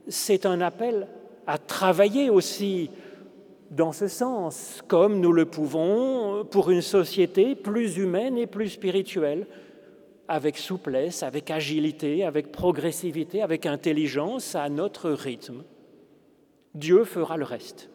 C'est 0.07 0.47
un 0.47 0.61
appel 0.61 1.09
à 1.47 1.59
travailler 1.59 2.31
aussi 2.31 2.91
dans 3.71 3.93
ce 3.93 4.09
sens, 4.09 4.83
comme 4.89 5.21
nous 5.21 5.33
le 5.33 5.45
pouvons 5.45 6.45
pour 6.45 6.71
une 6.71 6.83
société 6.83 7.55
plus 7.55 7.99
humaine 7.99 8.39
et 8.39 8.47
plus 8.47 8.71
spirituelle, 8.71 9.47
avec 10.27 10.59
souplesse, 10.59 11.23
avec 11.23 11.51
agilité, 11.51 12.25
avec 12.25 12.53
progressivité, 12.53 13.43
avec 13.43 13.67
intelligence, 13.67 14.55
à 14.55 14.69
notre 14.69 15.11
rythme. 15.11 15.65
Dieu 16.75 17.05
fera 17.05 17.37
le 17.37 17.45
reste. 17.45 17.89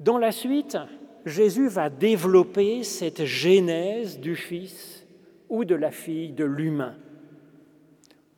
Dans 0.00 0.18
la 0.18 0.32
suite, 0.32 0.78
Jésus 1.24 1.68
va 1.68 1.90
développer 1.90 2.82
cette 2.82 3.24
genèse 3.24 4.20
du 4.20 4.36
Fils 4.36 5.06
ou 5.48 5.64
de 5.64 5.74
la 5.74 5.90
fille 5.90 6.32
de 6.32 6.44
l'humain, 6.44 6.94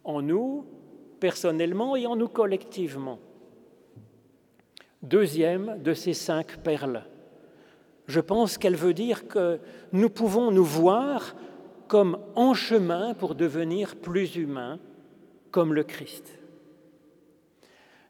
en 0.05 0.23
nous, 0.23 0.67
personnellement 1.21 1.97
et 1.97 2.07
en 2.07 2.17
nous 2.17 2.29
collectivement. 2.29 3.19
Deuxième 5.03 5.83
de 5.83 5.95
ces 5.95 6.15
cinq 6.15 6.59
perles. 6.59 7.05
Je 8.07 8.21
pense 8.21 8.57
qu'elle 8.57 8.77
veut 8.77 8.95
dire 8.95 9.29
que 9.29 9.59
nous 9.93 10.11
pouvons 10.11 10.51
nous 10.51 10.65
voir 10.65 11.37
comme 11.89 12.19
en 12.35 12.55
chemin 12.55 13.15
pour 13.15 13.35
devenir 13.35 13.97
plus 13.97 14.37
humains, 14.37 14.79
comme 15.51 15.75
le 15.75 15.85
Christ. 15.85 16.39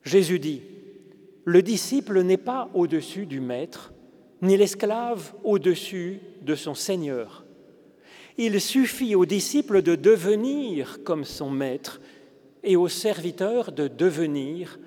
Jésus 0.02 0.38
dit, 0.38 0.62
le 1.44 1.62
disciple 1.62 2.22
n'est 2.22 2.36
pas 2.36 2.70
au-dessus 2.74 3.26
du 3.26 3.40
maître, 3.40 3.92
ni 4.42 4.56
l'esclave 4.56 5.34
au-dessus 5.44 6.20
de 6.42 6.54
son 6.54 6.74
Seigneur. 6.74 7.44
Il 8.38 8.60
suffit 8.60 9.14
au 9.14 9.24
disciple 9.24 9.82
de 9.82 9.94
devenir 9.94 11.02
comme 11.04 11.24
son 11.24 11.50
maître 11.50 12.00
et 12.62 12.76
au 12.76 12.88
serviteur 12.88 13.72
de 13.72 13.88
devenir 13.88 14.78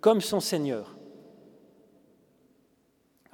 comme 0.00 0.20
son 0.20 0.40
Seigneur. 0.40 0.95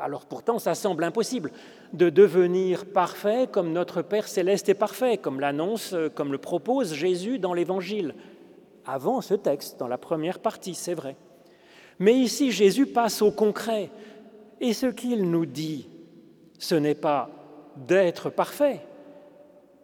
Alors 0.02 0.26
pourtant, 0.26 0.58
ça 0.58 0.74
semble 0.74 1.04
impossible 1.04 1.52
de 1.92 2.10
devenir 2.10 2.86
parfait 2.86 3.46
comme 3.48 3.72
notre 3.72 4.02
Père 4.02 4.26
céleste 4.26 4.68
est 4.68 4.74
parfait, 4.74 5.16
comme 5.16 5.38
l'annonce, 5.38 5.94
comme 6.16 6.32
le 6.32 6.38
propose 6.38 6.92
Jésus 6.92 7.38
dans 7.38 7.54
l'Évangile, 7.54 8.16
avant 8.84 9.20
ce 9.20 9.34
texte, 9.34 9.78
dans 9.78 9.86
la 9.86 9.98
première 9.98 10.40
partie, 10.40 10.74
c'est 10.74 10.94
vrai. 10.94 11.14
Mais 12.00 12.14
ici, 12.14 12.50
Jésus 12.50 12.86
passe 12.86 13.22
au 13.22 13.30
concret. 13.30 13.90
Et 14.60 14.72
ce 14.72 14.86
qu'il 14.86 15.30
nous 15.30 15.46
dit, 15.46 15.88
ce 16.58 16.74
n'est 16.74 16.96
pas 16.96 17.30
d'être 17.76 18.28
parfait, 18.28 18.80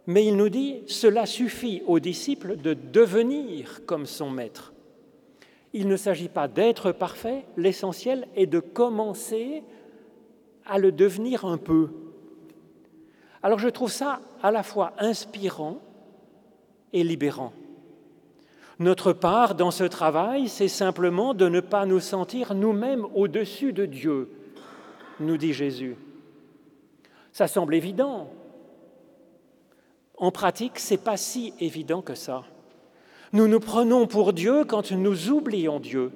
mais 0.09 0.26
il 0.26 0.37
nous 0.37 0.48
dit, 0.48 0.83
cela 0.88 1.26
suffit 1.26 1.85
aux 1.87 2.00
disciples 2.00 2.57
de 2.57 2.74
devenir 2.74 3.87
comme 3.87 4.07
son 4.07 4.31
maître. 4.31 4.72
Il 5.72 5.87
ne 5.87 5.96
s'agit 5.96 6.28
pas 6.28 6.48
d'être 6.48 6.90
parfait, 6.90 7.44
l'essentiel 7.57 8.26
est 8.35 8.46
de 8.46 8.59
commencer 8.59 9.62
à 10.68 10.78
le 10.78 10.92
devenir 10.92 11.44
un 11.44 11.57
peu. 11.57 11.88
Alors 13.42 13.59
je 13.59 13.68
trouve 13.68 13.90
ça 13.90 14.20
à 14.42 14.50
la 14.50 14.62
fois 14.62 14.92
inspirant 14.98 15.81
et 16.92 17.02
libérant. 17.02 17.52
Notre 18.78 19.12
part 19.12 19.54
dans 19.54 19.72
ce 19.72 19.85
travail, 19.85 20.48
c'est 20.48 20.68
simplement 20.68 21.35
de 21.35 21.48
ne 21.48 21.61
pas 21.61 21.85
nous 21.85 22.00
sentir 22.00 22.54
nous-mêmes 22.54 23.07
au-dessus 23.14 23.72
de 23.72 23.87
Dieu, 23.87 24.31
nous 25.18 25.37
dit 25.37 25.52
Jésus. 25.52 25.96
Ça 27.33 27.48
semble 27.48 27.74
évident. 27.74 28.31
En 30.16 30.31
pratique, 30.31 30.78
ce 30.78 30.94
n'est 30.94 30.98
pas 30.98 31.16
si 31.16 31.52
évident 31.61 32.02
que 32.02 32.14
ça. 32.14 32.44
Nous 33.33 33.48
nous 33.48 33.61
prenons 33.61 34.07
pour 34.07 34.33
Dieu 34.33 34.64
quand 34.64 34.92
nous 34.92 35.31
oublions 35.31 35.81
Dieu. 35.81 36.12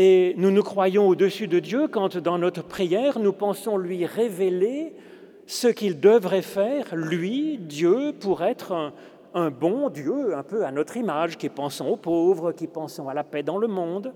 Et 0.00 0.34
nous 0.36 0.52
nous 0.52 0.62
croyons 0.62 1.08
au-dessus 1.08 1.48
de 1.48 1.58
Dieu 1.58 1.88
quand 1.88 2.18
dans 2.18 2.38
notre 2.38 2.62
prière, 2.62 3.18
nous 3.18 3.32
pensons 3.32 3.76
lui 3.76 4.06
révéler 4.06 4.92
ce 5.48 5.66
qu'il 5.66 5.98
devrait 5.98 6.42
faire, 6.42 6.94
lui, 6.94 7.58
Dieu, 7.58 8.12
pour 8.20 8.44
être 8.44 8.92
un, 9.34 9.50
bon 9.50 9.90
Dieu, 9.90 10.36
un 10.36 10.44
peu 10.44 10.64
à 10.64 10.70
notre 10.70 10.96
image, 10.96 11.36
qui 11.36 11.48
pensons 11.48 11.88
aux 11.88 11.96
pauvres, 11.96 12.52
qui 12.52 12.68
pensons 12.68 13.08
à 13.08 13.14
la 13.14 13.24
paix 13.24 13.42
dans 13.42 13.58
le 13.58 13.66
monde. 13.66 14.14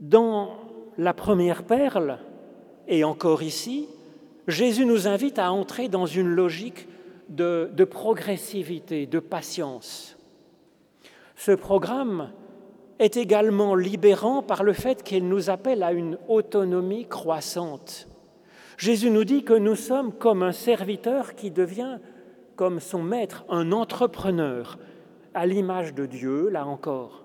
Dans 0.00 0.50
la 0.98 1.14
première 1.14 1.62
perle, 1.62 2.18
et 2.88 3.04
encore 3.04 3.42
ici, 3.42 3.88
Jésus 4.48 4.84
nous 4.84 5.08
invite 5.08 5.38
à 5.38 5.50
entrer 5.50 5.88
dans 5.88 6.04
une 6.04 6.28
logique 6.28 6.88
de, 7.30 7.70
de 7.72 7.84
progressivité, 7.84 9.06
de 9.06 9.18
patience. 9.18 10.18
Ce 11.36 11.52
programme 11.52 12.28
est 12.98 13.16
également 13.16 13.74
libérant 13.74 14.42
par 14.42 14.62
le 14.62 14.72
fait 14.72 15.02
qu'il 15.02 15.28
nous 15.28 15.50
appelle 15.50 15.82
à 15.82 15.92
une 15.92 16.18
autonomie 16.28 17.06
croissante. 17.06 18.08
Jésus 18.76 19.10
nous 19.10 19.24
dit 19.24 19.44
que 19.44 19.54
nous 19.54 19.76
sommes 19.76 20.12
comme 20.12 20.42
un 20.42 20.52
serviteur 20.52 21.34
qui 21.34 21.50
devient 21.50 21.98
comme 22.56 22.80
son 22.80 23.02
maître, 23.02 23.44
un 23.48 23.72
entrepreneur, 23.72 24.78
à 25.34 25.46
l'image 25.46 25.94
de 25.94 26.06
Dieu, 26.06 26.48
là 26.48 26.66
encore. 26.66 27.24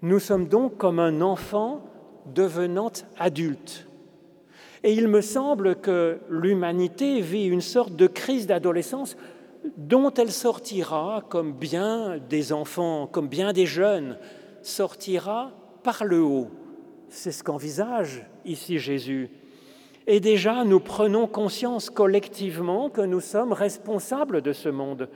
Nous 0.00 0.18
sommes 0.18 0.48
donc 0.48 0.78
comme 0.78 0.98
un 0.98 1.20
enfant 1.20 1.84
devenant 2.34 2.92
adulte. 3.18 3.86
Et 4.84 4.92
il 4.94 5.08
me 5.08 5.20
semble 5.20 5.76
que 5.76 6.18
l'humanité 6.28 7.20
vit 7.20 7.46
une 7.46 7.60
sorte 7.60 7.94
de 7.94 8.06
crise 8.06 8.46
d'adolescence 8.46 9.16
dont 9.76 10.12
elle 10.14 10.32
sortira, 10.32 11.22
comme 11.28 11.52
bien 11.52 12.18
des 12.28 12.52
enfants, 12.52 13.06
comme 13.06 13.28
bien 13.28 13.52
des 13.52 13.66
jeunes, 13.66 14.18
sortira 14.62 15.52
par 15.82 16.04
le 16.04 16.20
haut. 16.20 16.50
C'est 17.08 17.32
ce 17.32 17.44
qu'envisage 17.44 18.24
ici 18.44 18.78
Jésus. 18.78 19.30
Et 20.06 20.18
déjà, 20.18 20.64
nous 20.64 20.80
prenons 20.80 21.26
conscience 21.26 21.90
collectivement 21.90 22.90
que 22.90 23.02
nous 23.02 23.20
sommes 23.20 23.52
responsables 23.52 24.42
de 24.42 24.52
ce 24.52 24.68
monde 24.68 25.08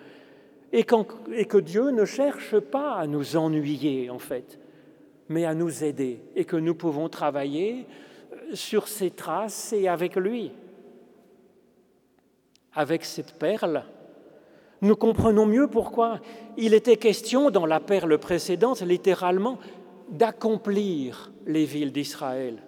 et, 0.72 0.84
que 0.84 1.58
Dieu 1.58 1.90
ne 1.90 2.04
cherche 2.04 2.58
pas 2.58 2.94
à 2.94 3.06
nous 3.06 3.36
ennuyer, 3.36 4.10
en 4.10 4.18
fait, 4.18 4.60
mais 5.28 5.44
à 5.44 5.54
nous 5.54 5.84
aider 5.84 6.20
et 6.34 6.44
que 6.44 6.56
nous 6.56 6.74
pouvons 6.74 7.08
travailler 7.08 7.86
euh, 8.32 8.54
sur 8.54 8.88
ses 8.88 9.10
traces 9.10 9.72
et 9.72 9.88
avec 9.88 10.16
lui. 10.16 10.52
Avec 12.74 13.04
cette 13.04 13.38
perle, 13.38 13.84
nous 14.82 14.96
comprenons 14.96 15.46
mieux 15.46 15.68
pourquoi 15.68 16.20
il 16.56 16.74
était 16.74 16.96
question 16.96 17.50
dans 17.50 17.66
la 17.66 17.80
perle 17.80 18.18
précédente, 18.18 18.82
littéralement, 18.82 19.58
d'accomplir 20.10 21.32
les 21.46 21.64
villes 21.64 21.92
d'Israël. 21.92 22.62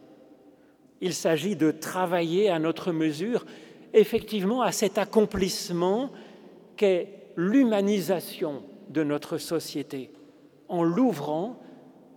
Il 1.00 1.14
s'agit 1.14 1.56
de 1.56 1.70
travailler 1.70 2.48
à 2.50 2.58
notre 2.58 2.92
mesure 2.92 3.44
effectivement 3.92 4.62
à 4.62 4.72
cet 4.72 4.98
accomplissement 4.98 6.10
qu'est 6.76 7.08
l'humanisation 7.36 8.62
de 8.88 9.04
notre 9.04 9.38
société 9.38 10.10
en 10.68 10.82
l'ouvrant 10.82 11.60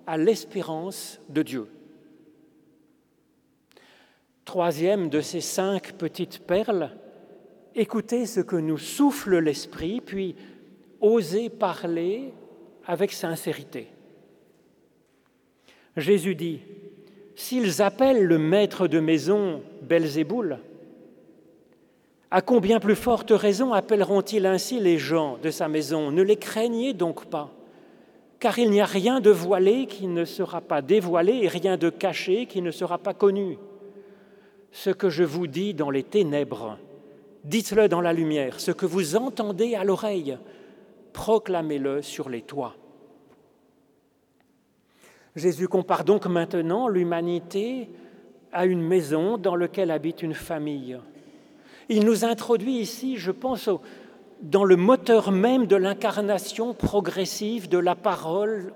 à 0.07 0.17
l'espérance 0.17 1.19
de 1.29 1.43
Dieu. 1.43 1.67
Troisième 4.45 5.09
de 5.09 5.21
ces 5.21 5.41
cinq 5.41 5.93
petites 5.93 6.39
perles, 6.39 6.91
écoutez 7.75 8.25
ce 8.25 8.39
que 8.39 8.55
nous 8.55 8.77
souffle 8.77 9.37
l'Esprit, 9.37 10.01
puis 10.01 10.35
osez 10.99 11.49
parler 11.49 12.33
avec 12.85 13.11
sincérité. 13.11 13.87
Jésus 15.97 16.35
dit, 16.35 16.59
S'ils 17.35 17.81
appellent 17.81 18.23
le 18.23 18.37
maître 18.37 18.87
de 18.87 18.99
maison 18.99 19.61
Belzéboul, 19.81 20.59
à 22.29 22.41
combien 22.41 22.79
plus 22.79 22.95
forte 22.95 23.31
raison 23.31 23.73
appelleront-ils 23.73 24.45
ainsi 24.45 24.79
les 24.79 24.97
gens 24.97 25.37
de 25.41 25.49
sa 25.49 25.67
maison? 25.67 26.11
Ne 26.11 26.21
les 26.21 26.37
craignez 26.37 26.93
donc 26.93 27.25
pas, 27.25 27.51
car 28.39 28.57
il 28.57 28.69
n'y 28.69 28.79
a 28.79 28.85
rien 28.85 29.19
de 29.19 29.31
voilé 29.31 29.85
qui 29.85 30.07
ne 30.07 30.23
sera 30.23 30.61
pas 30.61 30.81
dévoilé 30.81 31.39
et 31.41 31.47
rien 31.47 31.77
de 31.77 31.89
caché 31.89 32.45
qui 32.45 32.61
ne 32.61 32.71
sera 32.71 32.97
pas 32.97 33.13
connu. 33.13 33.57
Ce 34.71 34.89
que 34.89 35.09
je 35.09 35.23
vous 35.23 35.47
dis 35.47 35.73
dans 35.73 35.89
les 35.89 36.03
ténèbres, 36.03 36.77
dites-le 37.43 37.87
dans 37.87 38.01
la 38.01 38.13
lumière. 38.13 38.59
Ce 38.59 38.71
que 38.71 38.85
vous 38.85 39.15
entendez 39.15 39.75
à 39.75 39.83
l'oreille, 39.83 40.37
proclamez-le 41.13 42.01
sur 42.01 42.29
les 42.29 42.41
toits. 42.41 42.75
Jésus 45.35 45.67
compare 45.67 46.03
donc 46.03 46.25
maintenant 46.25 46.87
l'humanité 46.87 47.89
à 48.51 48.65
une 48.65 48.81
maison 48.81 49.37
dans 49.37 49.55
laquelle 49.55 49.91
habite 49.91 50.21
une 50.21 50.33
famille. 50.33 50.97
Il 51.89 52.05
nous 52.05 52.25
introduit 52.25 52.77
ici, 52.79 53.17
je 53.17 53.31
pense, 53.31 53.69
dans 54.41 54.63
le 54.63 54.75
moteur 54.75 55.31
même 55.31 55.67
de 55.67 55.75
l'incarnation 55.75 56.73
progressive 56.73 57.69
de 57.69 57.77
la 57.77 57.95
parole 57.95 58.73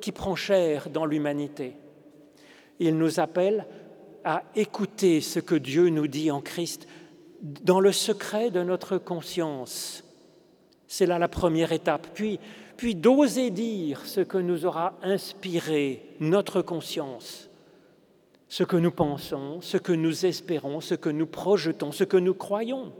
qui 0.00 0.12
prend 0.12 0.36
chair 0.36 0.88
dans 0.90 1.06
l'humanité. 1.06 1.76
Il 2.78 2.96
nous 2.96 3.20
appelle 3.20 3.66
à 4.24 4.42
écouter 4.54 5.20
ce 5.20 5.40
que 5.40 5.54
Dieu 5.54 5.88
nous 5.88 6.06
dit 6.06 6.30
en 6.30 6.40
Christ 6.40 6.86
dans 7.42 7.80
le 7.80 7.92
secret 7.92 8.50
de 8.50 8.62
notre 8.62 8.98
conscience. 8.98 10.04
C'est 10.86 11.06
là 11.06 11.18
la 11.18 11.28
première 11.28 11.72
étape. 11.72 12.06
Puis, 12.14 12.38
puis 12.76 12.94
d'oser 12.94 13.50
dire 13.50 14.06
ce 14.06 14.20
que 14.20 14.38
nous 14.38 14.64
aura 14.64 14.94
inspiré 15.02 16.02
notre 16.20 16.62
conscience, 16.62 17.50
ce 18.48 18.62
que 18.62 18.76
nous 18.76 18.90
pensons, 18.90 19.60
ce 19.60 19.76
que 19.76 19.92
nous 19.92 20.26
espérons, 20.26 20.80
ce 20.80 20.94
que 20.94 21.10
nous 21.10 21.26
projetons, 21.26 21.92
ce 21.92 22.04
que 22.04 22.16
nous 22.16 22.34
croyons. 22.34 22.92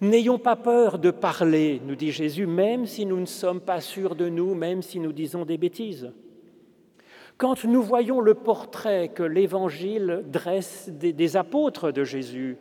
N'ayons 0.00 0.38
pas 0.38 0.56
peur 0.56 0.98
de 0.98 1.10
parler, 1.10 1.80
nous 1.84 1.96
dit 1.96 2.12
Jésus, 2.12 2.46
même 2.46 2.86
si 2.86 3.04
nous 3.04 3.18
ne 3.18 3.26
sommes 3.26 3.60
pas 3.60 3.80
sûrs 3.80 4.14
de 4.14 4.28
nous, 4.28 4.54
même 4.54 4.82
si 4.82 5.00
nous 5.00 5.12
disons 5.12 5.44
des 5.44 5.58
bêtises. 5.58 6.12
Quand 7.36 7.64
nous 7.64 7.82
voyons 7.82 8.20
le 8.20 8.34
portrait 8.34 9.08
que 9.08 9.22
l'Évangile 9.22 10.24
dresse 10.26 10.88
des, 10.88 11.12
des, 11.12 11.36
apôtres 11.36 11.92
de 11.92 12.02
Jésus, 12.02 12.56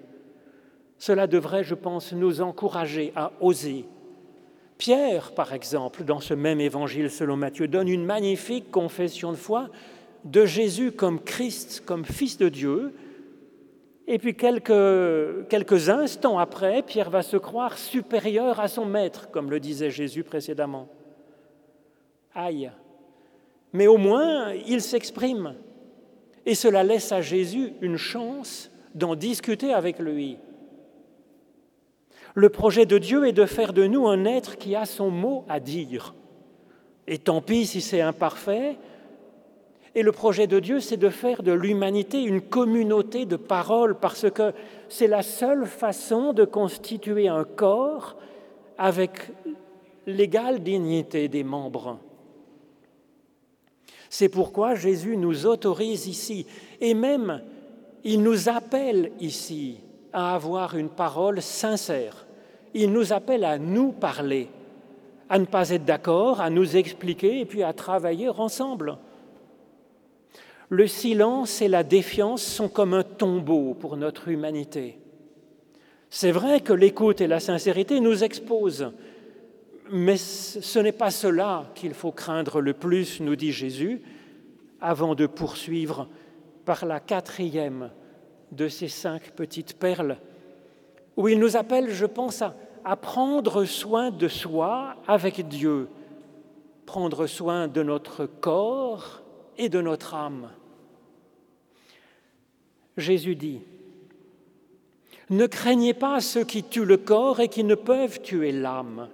cela 0.98 1.28
devrait, 1.28 1.64
je 1.64 1.76
pense, 1.76 2.14
nous 2.14 2.42
encourager 2.42 3.12
à 3.16 3.32
oser, 3.40 3.86
Pierre, 4.78 5.32
par 5.32 5.54
exemple, 5.54 6.04
dans 6.04 6.20
ce 6.20 6.34
même 6.34 6.62
évangile 6.62 7.10
selon 7.10 7.36
Matthieu, 7.36 7.68
donne 7.68 7.88
une 7.88 8.06
magnifique 8.06 8.70
confession 8.70 9.32
de 9.32 9.38
foi 9.38 9.70
de 10.24 10.46
Jésus 10.46 10.92
comme 10.92 11.20
Christ, 11.20 11.84
comme 11.86 12.06
Fils 12.06 12.38
de 12.38 12.50
Dieu. 12.50 12.94
Et 14.08 14.20
puis 14.20 14.36
quelques, 14.36 15.48
quelques 15.50 15.90
instants 15.90 16.38
après, 16.38 16.84
Pierre 16.84 17.10
va 17.10 17.24
se 17.24 17.38
croire 17.38 17.78
supérieur 17.78 18.60
à 18.60 18.68
son 18.68 18.86
maître, 18.86 19.30
comme 19.32 19.50
le 19.50 19.60
disait 19.60 19.90
Jésus 19.90 20.24
précédemment. 20.24 20.88
Aïe. 22.36 22.72
Mais 23.74 23.88
au 23.88 23.98
moins, 23.98 24.54
il 24.54 24.82
s'exprime. 24.82 25.56
Et 26.46 26.56
cela 26.56 26.84
laisse 26.84 27.12
à 27.12 27.22
Jésus 27.22 27.74
une 27.82 27.98
chance 27.98 28.72
d'en 28.94 29.16
discuter 29.16 29.74
avec 29.74 30.00
lui. 30.00 30.38
Le 32.38 32.50
projet 32.50 32.86
de 32.86 33.00
Dieu 33.00 33.28
est 33.28 33.34
de 33.34 33.48
faire 33.48 33.74
de 33.74 33.88
nous 33.88 34.08
un 34.08 34.24
être 34.26 34.60
qui 34.60 34.76
a 34.76 34.86
son 34.86 35.10
mot 35.10 35.44
à 35.50 35.60
dire. 35.60 36.14
Et 37.08 37.18
tant 37.18 37.42
pis 37.42 37.66
si 37.66 37.82
c'est 37.82 38.02
imparfait. 38.02 38.78
Et 39.96 40.04
le 40.04 40.12
projet 40.12 40.46
de 40.46 40.60
Dieu, 40.60 40.80
c'est 40.80 40.98
de 40.98 41.10
faire 41.10 41.42
de 41.42 41.52
l'humanité 41.52 42.22
une 42.22 42.42
communauté 42.42 43.26
de 43.26 43.38
paroles, 43.38 43.98
parce 43.98 44.30
que 44.30 44.54
c'est 44.88 45.08
la 45.08 45.24
seule 45.24 45.66
façon 45.66 46.32
de 46.32 46.46
constituer 46.46 47.28
un 47.28 47.44
corps 47.44 48.18
avec 48.78 49.32
l'égale 50.06 50.62
dignité 50.62 51.30
des 51.30 51.44
membres. 51.44 51.98
C'est 54.12 54.30
pourquoi 54.30 54.76
Jésus 54.76 55.18
nous 55.18 55.48
autorise 55.48 56.06
ici, 56.06 56.46
et 56.82 56.94
même 56.94 57.42
il 58.04 58.22
nous 58.22 58.48
appelle 58.48 59.12
ici 59.20 59.80
à 60.14 60.36
avoir 60.36 60.78
une 60.78 60.90
parole 60.90 61.42
sincère 61.42 62.27
il 62.78 62.92
nous 62.92 63.12
appelle 63.12 63.44
à 63.44 63.58
nous 63.58 63.92
parler, 63.92 64.50
à 65.30 65.40
ne 65.40 65.46
pas 65.46 65.72
être 65.72 65.84
d'accord, 65.84 66.42
à 66.42 66.52
nous 66.52 66.78
expliquer 66.78 67.40
et 67.40 67.46
puis 67.46 67.64
à 67.64 67.74
travailler 67.74 68.30
ensemble. 68.30 69.00
Le 70.70 70.86
silence 70.86 71.62
et 71.62 71.70
la 71.70 71.84
défiance 71.84 72.44
sont 72.44 72.70
comme 72.70 72.94
un 72.94 73.04
tombeau 73.04 73.74
pour 73.74 73.98
notre 73.98 74.28
humanité. 74.28 75.00
C'est 76.12 76.32
vrai 76.32 76.62
que 76.62 76.74
l'écoute 76.74 77.20
et 77.20 77.28
la 77.28 77.40
sincérité 77.40 78.00
nous 78.00 78.24
exposent, 78.24 78.92
mais 79.92 80.18
ce 80.18 80.80
n'est 80.80 80.92
pas 80.92 81.12
cela 81.12 81.72
qu'il 81.74 81.96
faut 81.96 82.12
craindre 82.12 82.62
le 82.62 82.74
plus, 82.74 83.20
nous 83.22 83.36
dit 83.36 83.52
Jésus, 83.52 84.02
avant 84.80 85.16
de 85.16 85.26
poursuivre 85.26 86.08
par 86.64 86.86
la 86.86 87.00
quatrième 87.00 87.90
de 88.52 88.68
ces 88.68 88.88
cinq 88.88 89.32
petites 89.32 89.80
perles, 89.80 90.18
où 91.16 91.28
il 91.28 91.40
nous 91.40 91.58
appelle, 91.58 91.90
je 91.90 92.06
pense, 92.06 92.42
à, 92.42 92.56
prendre 92.96 93.66
soin 93.66 94.12
de 94.12 94.28
soi 94.28 94.96
avec 95.08 95.48
Dieu, 95.48 95.90
prendre 96.86 97.28
soin 97.28 97.68
de 97.68 97.84
notre 97.84 98.26
corps 98.26 99.22
et 99.58 99.70
de 99.70 99.82
notre 99.82 100.16
âme. 100.16 100.50
Jésus 102.96 103.36
dit, 103.36 103.62
Ne 105.30 105.46
craignez 105.46 105.94
pas 105.94 106.22
ceux 106.22 106.44
qui 106.44 106.64
tuent 106.64 106.86
le 106.86 106.98
corps 106.98 107.40
et 107.40 107.50
qui 107.50 107.64
ne 107.64 107.76
peuvent 107.76 108.22
tuer 108.22 108.52
l'âme. 108.52 109.10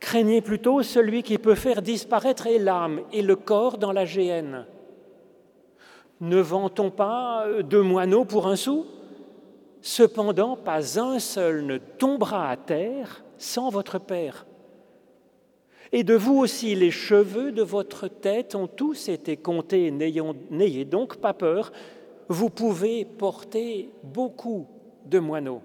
Craignez 0.00 0.40
plutôt 0.40 0.82
celui 0.82 1.22
qui 1.22 1.38
peut 1.38 1.56
faire 1.56 1.82
disparaître 1.82 2.48
l'âme 2.58 3.00
et 3.12 3.22
le 3.22 3.36
corps 3.36 3.78
dans 3.78 3.92
la 3.92 4.04
géhenne. 4.04 4.64
Ne 6.20 6.40
vend-on 6.40 6.90
pas 6.90 7.46
deux 7.62 7.82
moineaux 7.82 8.24
pour 8.24 8.46
un 8.46 8.56
sou? 8.56 8.86
Cependant, 9.80 10.56
pas 10.56 10.98
un 11.00 11.18
seul 11.18 11.64
ne 11.64 11.78
tombera 11.78 12.50
à 12.50 12.56
terre 12.56 13.24
sans 13.38 13.70
votre 13.70 13.98
Père. 13.98 14.46
Et 15.92 16.04
de 16.04 16.14
vous 16.14 16.36
aussi, 16.36 16.74
les 16.74 16.90
cheveux 16.90 17.52
de 17.52 17.62
votre 17.62 18.08
tête 18.08 18.54
ont 18.54 18.66
tous 18.66 19.08
été 19.08 19.36
comptés. 19.36 19.90
N'ayez 19.90 20.84
donc 20.84 21.16
pas 21.16 21.32
peur, 21.32 21.72
vous 22.28 22.50
pouvez 22.50 23.04
porter 23.04 23.88
beaucoup 24.02 24.66
de 25.06 25.18
moineaux. 25.18 25.62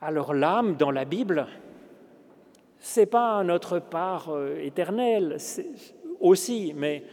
Alors 0.00 0.32
l'âme 0.32 0.76
dans 0.76 0.92
la 0.92 1.04
Bible, 1.04 1.46
c'est 2.78 3.06
pas 3.06 3.42
notre 3.44 3.78
part 3.78 4.30
euh, 4.30 4.56
éternelle, 4.62 5.36
aussi, 6.20 6.72
mais 6.74 7.04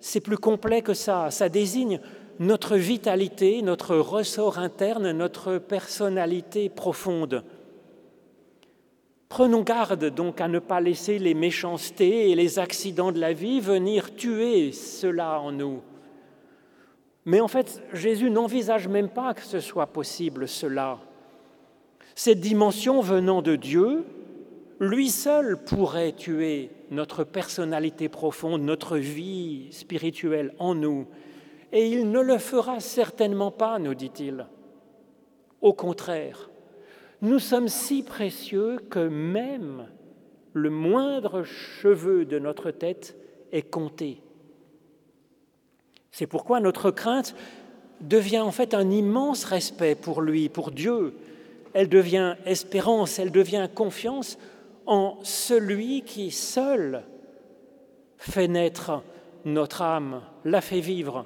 c'est 0.00 0.20
plus 0.20 0.38
complet 0.38 0.82
que 0.82 0.94
ça. 0.94 1.30
Ça 1.30 1.48
désigne 1.48 2.00
notre 2.38 2.76
vitalité, 2.76 3.62
notre 3.62 3.96
ressort 3.96 4.58
interne, 4.58 5.12
notre 5.12 5.58
personnalité 5.58 6.68
profonde. 6.68 7.44
Prenons 9.28 9.62
garde 9.62 10.04
donc 10.10 10.40
à 10.40 10.48
ne 10.48 10.58
pas 10.58 10.80
laisser 10.80 11.18
les 11.18 11.34
méchancetés 11.34 12.30
et 12.30 12.34
les 12.34 12.58
accidents 12.58 13.12
de 13.12 13.20
la 13.20 13.32
vie 13.32 13.60
venir 13.60 14.14
tuer 14.14 14.72
cela 14.72 15.40
en 15.40 15.52
nous. 15.52 15.80
Mais 17.24 17.40
en 17.40 17.48
fait, 17.48 17.82
Jésus 17.92 18.30
n'envisage 18.30 18.88
même 18.88 19.08
pas 19.08 19.32
que 19.32 19.42
ce 19.42 19.60
soit 19.60 19.86
possible 19.86 20.48
cela. 20.48 20.98
Cette 22.14 22.40
dimension 22.40 23.00
venant 23.00 23.40
de 23.40 23.56
Dieu, 23.56 24.04
lui 24.80 25.08
seul 25.08 25.56
pourrait 25.56 26.12
tuer 26.12 26.70
notre 26.90 27.24
personnalité 27.24 28.08
profonde, 28.08 28.62
notre 28.62 28.98
vie 28.98 29.68
spirituelle 29.70 30.52
en 30.58 30.74
nous. 30.74 31.06
Et 31.72 31.88
il 31.88 32.10
ne 32.10 32.20
le 32.20 32.38
fera 32.38 32.80
certainement 32.80 33.50
pas, 33.50 33.78
nous 33.78 33.94
dit-il. 33.94 34.46
Au 35.62 35.72
contraire, 35.72 36.50
nous 37.22 37.38
sommes 37.38 37.68
si 37.68 38.02
précieux 38.02 38.78
que 38.90 39.08
même 39.08 39.88
le 40.52 40.70
moindre 40.70 41.44
cheveu 41.44 42.24
de 42.24 42.38
notre 42.38 42.70
tête 42.70 43.16
est 43.52 43.62
compté. 43.62 44.22
C'est 46.10 46.26
pourquoi 46.26 46.60
notre 46.60 46.90
crainte 46.90 47.34
devient 48.02 48.40
en 48.40 48.50
fait 48.50 48.74
un 48.74 48.90
immense 48.90 49.44
respect 49.44 49.94
pour 49.94 50.20
lui, 50.20 50.48
pour 50.48 50.72
Dieu. 50.72 51.14
Elle 51.72 51.88
devient 51.88 52.36
espérance, 52.44 53.18
elle 53.18 53.30
devient 53.30 53.68
confiance 53.74 54.36
en 54.84 55.18
celui 55.22 56.02
qui 56.02 56.30
seul 56.30 57.04
fait 58.18 58.48
naître 58.48 59.02
notre 59.44 59.82
âme, 59.82 60.22
la 60.44 60.60
fait 60.60 60.80
vivre, 60.80 61.24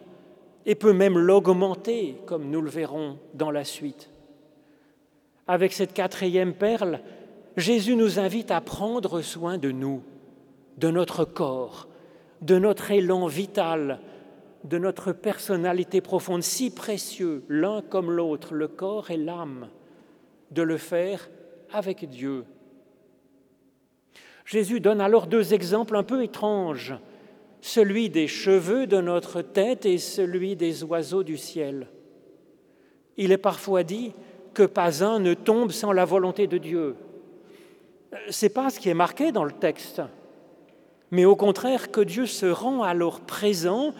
et 0.66 0.74
peut 0.74 0.92
même 0.92 1.16
l'augmenter, 1.16 2.16
comme 2.26 2.50
nous 2.50 2.60
le 2.60 2.68
verrons 2.68 3.18
dans 3.34 3.50
la 3.50 3.64
suite. 3.64 4.10
Avec 5.46 5.72
cette 5.72 5.94
quatrième 5.94 6.54
perle, 6.54 7.00
Jésus 7.56 7.96
nous 7.96 8.18
invite 8.18 8.50
à 8.50 8.60
prendre 8.60 9.22
soin 9.22 9.56
de 9.56 9.70
nous, 9.70 10.02
de 10.76 10.90
notre 10.90 11.24
corps, 11.24 11.88
de 12.42 12.58
notre 12.58 12.90
élan 12.90 13.26
vital, 13.26 14.00
de 14.64 14.76
notre 14.76 15.12
personnalité 15.12 16.00
profonde, 16.00 16.42
si 16.42 16.74
précieux 16.74 17.44
l'un 17.48 17.80
comme 17.80 18.10
l'autre, 18.10 18.52
le 18.52 18.68
corps 18.68 19.10
et 19.10 19.16
l'âme, 19.16 19.68
de 20.50 20.62
le 20.62 20.76
faire 20.76 21.30
avec 21.72 22.08
Dieu 22.08 22.44
Jésus 24.46 24.78
donne 24.78 25.00
alors 25.00 25.26
deux 25.26 25.52
exemples 25.52 25.96
un 25.96 26.04
peu 26.04 26.22
étranges, 26.22 26.94
celui 27.66 28.10
des 28.10 28.28
cheveux 28.28 28.86
de 28.86 29.00
notre 29.00 29.42
tête 29.42 29.86
et 29.86 29.98
celui 29.98 30.54
des 30.54 30.84
oiseaux 30.84 31.24
du 31.24 31.36
ciel. 31.36 31.88
Il 33.16 33.32
est 33.32 33.38
parfois 33.38 33.82
dit 33.82 34.12
que 34.54 34.62
pas 34.62 35.02
un 35.02 35.18
ne 35.18 35.34
tombe 35.34 35.72
sans 35.72 35.90
la 35.90 36.04
volonté 36.04 36.46
de 36.46 36.58
Dieu. 36.58 36.94
Ce 38.30 38.46
n'est 38.46 38.50
pas 38.50 38.70
ce 38.70 38.78
qui 38.78 38.88
est 38.88 38.94
marqué 38.94 39.32
dans 39.32 39.42
le 39.42 39.50
texte, 39.50 40.00
mais 41.10 41.24
au 41.24 41.34
contraire 41.34 41.90
que 41.90 42.00
Dieu 42.00 42.26
se 42.26 42.46
rend 42.46 42.84
alors 42.84 43.20
présent, 43.22 43.94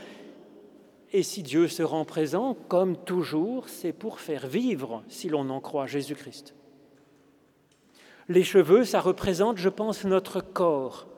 et 1.13 1.25
si 1.25 1.43
Dieu 1.43 1.67
se 1.67 1.83
rend 1.83 2.05
présent, 2.05 2.57
comme 2.69 2.97
toujours, 2.97 3.69
c'est 3.69 3.93
pour 3.93 4.21
faire 4.21 4.47
vivre, 4.47 5.03
si 5.09 5.29
l'on 5.29 5.51
en 5.51 5.61
croit 5.61 5.87
Jésus-Christ. 5.87 6.55
Les 8.29 8.45
cheveux, 8.45 8.85
ça 8.85 9.01
représente, 9.01 9.59
je 9.59 9.69
pense, 9.69 10.05
notre 10.05 10.41
corps, 10.41 11.09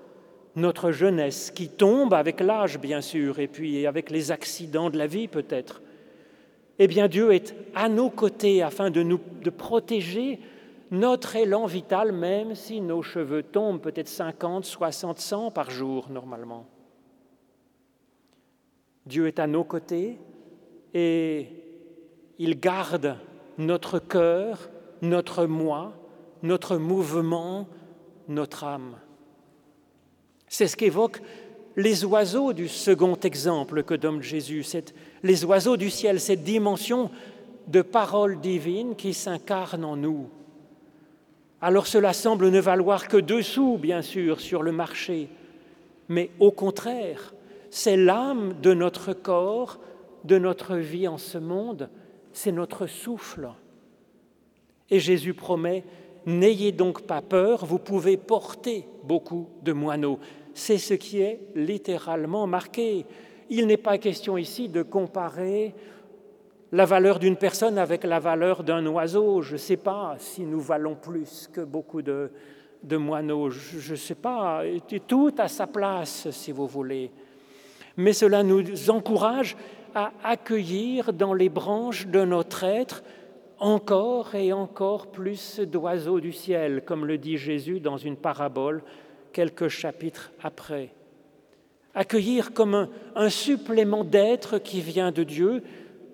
notre 0.59 0.93
jeunesse, 0.93 1.51
qui 1.51 1.69
tombe 1.69 2.13
avec 2.13 2.41
l'âge, 2.41 2.79
bien 2.79 3.01
sûr, 3.01 3.39
et 3.39 3.49
puis 3.49 3.87
avec 3.87 4.11
les 4.11 4.31
accidents 4.31 4.91
de 4.91 4.99
la 4.99 5.07
vie, 5.07 5.29
peut-être. 5.29 5.81
Eh 6.79 6.87
bien, 6.87 7.09
Dieu 7.09 7.33
est 7.33 7.55
à 7.75 7.89
nos 7.89 8.11
côtés 8.11 8.63
afin 8.63 8.91
de 8.91 9.03
nous 9.03 9.19
protéger 9.57 10.39
notre 10.91 11.37
élan 11.37 11.67
vital, 11.67 12.13
même 12.13 12.55
si 12.55 12.81
nos 12.81 13.03
cheveux 13.03 13.43
tombent 13.43 13.81
peut-être 13.81 14.09
50, 14.09 14.65
60, 14.65 15.19
100 15.19 15.51
par 15.51 15.71
jour, 15.71 16.09
normalement. 16.11 16.67
Dieu 19.07 19.27
est 19.27 19.39
à 19.39 19.47
nos 19.47 19.65
côtés 19.65 20.19
et 20.95 21.49
il 22.39 22.61
garde 22.61 23.17
notre 23.57 23.99
cœur, 23.99 24.71
notre 25.03 25.47
moi, 25.47 25.95
notre 26.43 26.77
mouvement, 26.77 27.67
notre 28.29 28.65
âme. 28.65 28.97
C'est 30.49 30.67
ce 30.67 30.77
qu'évoquent 30.77 31.23
les 31.77 32.05
oiseaux 32.05 32.53
du 32.53 32.69
second 32.69 33.17
exemple 33.23 33.83
que 33.83 33.95
donne 33.95 34.23
Jésus, 34.23 34.65
les 35.23 35.45
oiseaux 35.45 35.77
du 35.77 35.91
ciel, 35.91 36.21
cette 36.21 36.43
dimension 36.43 37.11
de 37.69 37.83
parole 37.83 38.41
divine 38.41 38.97
qui 38.97 39.15
s'incarne 39.15 39.85
en 39.85 39.97
nous. 39.97 40.29
Alors 41.61 41.87
cela 41.87 42.13
semble 42.13 42.51
ne 42.51 42.61
valoir 42.61 43.09
que 43.09 43.17
deux 43.17 43.43
sous, 43.43 43.79
bien 43.79 44.03
sûr, 44.03 44.41
sur 44.41 44.63
le 44.63 44.73
marché, 44.73 45.29
mais 46.09 46.31
au 46.41 46.51
contraire, 46.51 47.35
c'est 47.71 47.97
l'âme 47.97 48.55
de 48.63 48.75
notre 48.75 49.13
corps, 49.13 49.79
de 50.25 50.39
notre 50.39 50.77
vie 50.77 51.07
en 51.07 51.19
ce 51.19 51.39
monde, 51.39 51.91
c'est 52.33 52.53
notre 52.53 52.87
souffle. 52.87 53.51
Et 54.91 55.01
Jésus 55.01 55.35
promet 55.35 55.85
N'ayez 56.27 56.73
donc 56.73 57.03
pas 57.03 57.23
peur, 57.23 57.65
vous 57.65 57.79
pouvez 57.79 58.19
porter 58.19 58.87
beaucoup 59.03 59.49
de 59.63 59.73
moineaux. 59.73 60.19
C'est 60.59 60.79
ce 60.79 60.95
qui 60.95 61.21
est 61.21 61.39
littéralement 61.55 62.49
marqué. 62.49 63.07
Il 63.49 63.69
n'est 63.69 63.77
pas 63.77 63.97
question 63.97 64.37
ici 64.37 64.69
de 64.69 64.83
comparer 64.83 65.73
la 66.73 66.85
valeur 66.85 67.21
d'une 67.21 67.37
personne 67.37 67.79
avec 67.79 68.03
la 68.03 68.19
valeur 68.19 68.65
d'un 68.65 68.85
oiseau. 68.87 69.41
Je 69.41 69.53
ne 69.53 69.59
sais 69.59 69.77
pas 69.77 70.17
si 70.19 70.43
nous 70.43 70.59
valons 70.59 70.97
plus 70.97 71.49
que 71.53 71.61
beaucoup 71.61 72.03
de, 72.03 72.33
moineaux. 72.91 73.51
Je 73.51 73.93
ne 73.93 73.97
sais 73.97 74.17
pas. 74.17 74.63
Tout 75.07 75.33
à 75.39 75.47
sa 75.47 75.69
place, 75.69 76.29
si 76.33 76.51
vous 76.51 76.67
voulez. 76.67 77.13
Mais 77.97 78.13
cela 78.13 78.43
nous 78.43 78.91
encourage 78.91 79.57
à 79.95 80.11
accueillir 80.25 81.13
dans 81.13 81.35
les 81.35 81.49
branches 81.49 82.09
de 82.09 82.25
notre 82.25 82.65
être 82.65 83.05
encore 83.61 84.35
et 84.35 84.53
encore 84.53 85.07
plus 85.13 85.61
d'oiseaux 85.61 86.19
du 86.19 86.33
ciel, 86.33 86.83
comme 86.85 87.07
le 87.07 87.17
dit 87.17 87.37
Jésus 87.37 87.79
dans 87.79 87.97
une 87.97 88.17
parabole 88.17 88.83
quelques 89.39 89.69
chapitres 89.69 90.33
après. 90.43 90.91
Accueillir 91.95 92.53
comme 92.53 92.89
un, 93.15 93.31
supplément 93.31 94.03
d'être 94.03 94.59
qui 94.59 94.81
vient 94.81 95.13
de 95.13 95.23
Dieu, 95.23 95.63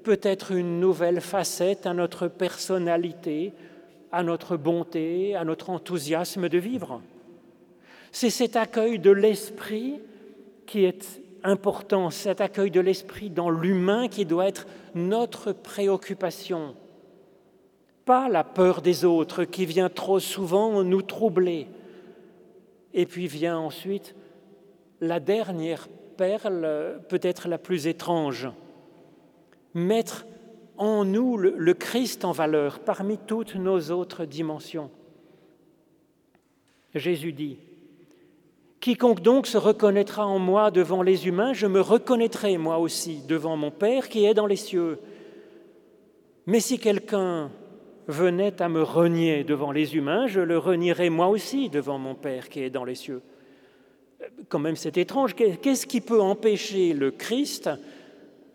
peut 0.02 0.20
être 0.20 0.52
une 0.52 0.78
nouvelle 0.78 1.22
facette 1.22 1.86
à 1.86 1.94
notre 1.94 2.28
personnalité, 2.28 3.54
à 4.12 4.22
notre 4.22 4.58
bonté, 4.58 5.34
à 5.34 5.42
notre 5.42 5.70
enthousiasme 5.70 6.50
de 6.50 6.58
vivre. 6.58 7.00
C'est 8.12 8.28
cet 8.28 8.56
accueil 8.56 8.98
de 8.98 9.10
l'esprit 9.10 10.02
qui 10.66 10.84
est 10.84 11.22
important, 11.44 12.10
cet 12.10 12.42
accueil 12.42 12.70
de 12.70 12.80
l'esprit 12.80 13.30
dans 13.30 13.48
l'humain 13.48 14.08
qui 14.08 14.26
doit 14.26 14.48
être 14.48 14.66
notre 14.94 15.52
préoccupation 15.52 16.74
pas 18.04 18.28
la 18.28 18.44
peur 18.44 18.82
des 18.82 19.06
autres 19.06 19.44
qui 19.44 19.64
vient 19.64 19.88
trop 19.88 20.20
souvent 20.20 20.84
nous 20.84 21.00
troubler. 21.00 21.68
Et 22.94 23.06
puis 23.06 23.26
vient 23.26 23.58
ensuite 23.58 24.14
la 25.00 25.20
dernière 25.20 25.88
perle, 26.16 27.00
peut-être 27.08 27.48
la 27.48 27.58
plus 27.58 27.86
étrange, 27.86 28.48
mettre 29.74 30.24
en 30.76 31.04
nous 31.04 31.36
le, 31.36 31.74
Christ 31.74 32.24
en 32.24 32.32
valeur 32.32 32.78
parmi 32.80 33.18
toutes 33.18 33.56
nos 33.56 33.90
autres 33.90 34.24
dimensions. 34.24 34.90
Jésus 36.94 37.32
dit, 37.32 37.58
Quiconque 38.80 39.22
donc 39.22 39.46
se 39.46 39.58
reconnaîtra 39.58 40.26
en 40.26 40.38
moi 40.38 40.70
devant 40.70 41.02
les 41.02 41.26
humains, 41.26 41.52
je 41.52 41.66
me 41.66 41.80
reconnaîtrai 41.80 42.58
moi 42.58 42.78
aussi 42.78 43.22
devant 43.26 43.56
mon 43.56 43.70
Père 43.70 44.08
qui 44.08 44.24
est 44.24 44.34
dans 44.34 44.46
les 44.46 44.56
cieux. 44.56 44.98
Mais 46.46 46.60
si 46.60 46.78
quelqu'un 46.78 47.50
venait 48.06 48.60
à 48.60 48.68
me 48.68 48.82
renier 48.82 49.44
devant 49.44 49.72
les 49.72 49.96
humains, 49.96 50.26
je 50.26 50.40
le 50.40 50.58
renierai 50.58 51.10
moi 51.10 51.28
aussi 51.28 51.68
devant 51.68 51.98
mon 51.98 52.14
Père 52.14 52.48
qui 52.48 52.62
est 52.62 52.70
dans 52.70 52.84
les 52.84 52.94
cieux. 52.94 53.22
Quand 54.48 54.58
même, 54.58 54.76
c'est 54.76 54.96
étrange. 54.96 55.34
Qu'est-ce 55.34 55.86
qui 55.86 56.00
peut 56.00 56.20
empêcher 56.20 56.92
le 56.92 57.10
Christ 57.10 57.70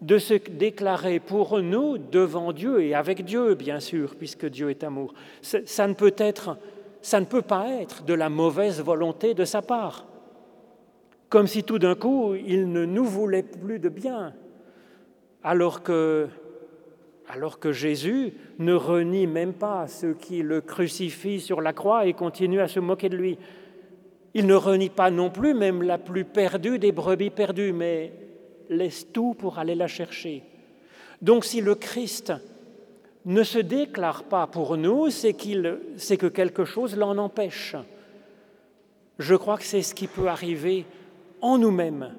de 0.02 0.18
se 0.18 0.34
déclarer 0.34 1.20
pour 1.20 1.60
nous 1.62 1.98
devant 1.98 2.54
Dieu 2.54 2.82
et 2.82 2.96
avec 2.96 3.26
Dieu, 3.26 3.56
bien 3.56 3.80
sûr, 3.80 4.16
puisque 4.16 4.46
Dieu 4.46 4.70
est 4.70 4.84
amour? 4.84 5.14
Ça 5.42 5.88
ne 5.88 5.94
peut 5.94 6.16
être, 6.18 6.58
ça 7.02 7.20
ne 7.20 7.26
peut 7.26 7.42
pas 7.42 7.70
être 7.82 8.04
de 8.04 8.14
la 8.14 8.30
mauvaise 8.30 8.82
volonté 8.82 9.34
de 9.34 9.46
sa 9.46 9.62
part 9.62 10.06
comme 11.30 11.48
si 11.48 11.64
tout 11.64 11.80
d'un 11.80 11.96
coup 11.96 12.34
il 12.36 12.72
ne 12.72 12.86
nous 12.86 13.06
voulait 13.06 13.44
plus 13.44 13.80
de 13.80 13.90
bien, 13.90 14.34
alors 15.44 15.84
que, 15.84 16.28
alors 17.30 17.60
que 17.60 17.72
Jésus 17.72 18.34
ne 18.58 18.74
renie 18.74 19.28
même 19.28 19.54
pas 19.54 19.88
ceux 19.88 20.16
qui 20.16 20.42
le 20.42 20.62
crucifient 20.62 21.40
sur 21.40 21.62
la 21.62 21.74
croix 21.74 22.08
et 22.08 22.14
continuent 22.14 22.60
à 22.60 22.68
se 22.68 22.80
moquer 22.80 23.08
de 23.08 23.18
lui. 23.18 23.38
Il 24.34 24.48
ne 24.48 24.56
renie 24.56 24.90
pas 24.90 25.12
non 25.12 25.30
plus 25.30 25.54
même 25.54 25.84
la 25.84 26.00
plus 26.00 26.26
perdue 26.26 26.80
des 26.80 26.92
brebis 26.92 27.30
perdues, 27.30 27.72
mais 27.72 28.12
laisse 28.70 29.12
tout 29.14 29.36
pour 29.36 29.60
aller 29.60 29.76
la 29.76 29.88
chercher. 29.88 30.44
Donc 31.22 31.46
si 31.46 31.62
le 31.62 31.76
Christ 31.76 32.34
ne 33.26 33.44
se 33.44 33.60
déclare 33.60 34.24
pas 34.24 34.48
pour 34.48 34.76
nous, 34.76 35.12
c'est, 35.12 35.36
c'est 35.98 36.18
que 36.18 36.28
quelque 36.28 36.66
chose 36.66 36.98
l'en 36.98 37.18
empêche. 37.20 37.76
Je 39.20 39.36
crois 39.36 39.58
que 39.58 39.66
c'est 39.66 39.84
ce 39.84 39.94
qui 39.94 40.08
peut 40.08 40.28
arriver 40.28 40.86
en 41.42 41.60
nous-mêmes, 41.60 42.16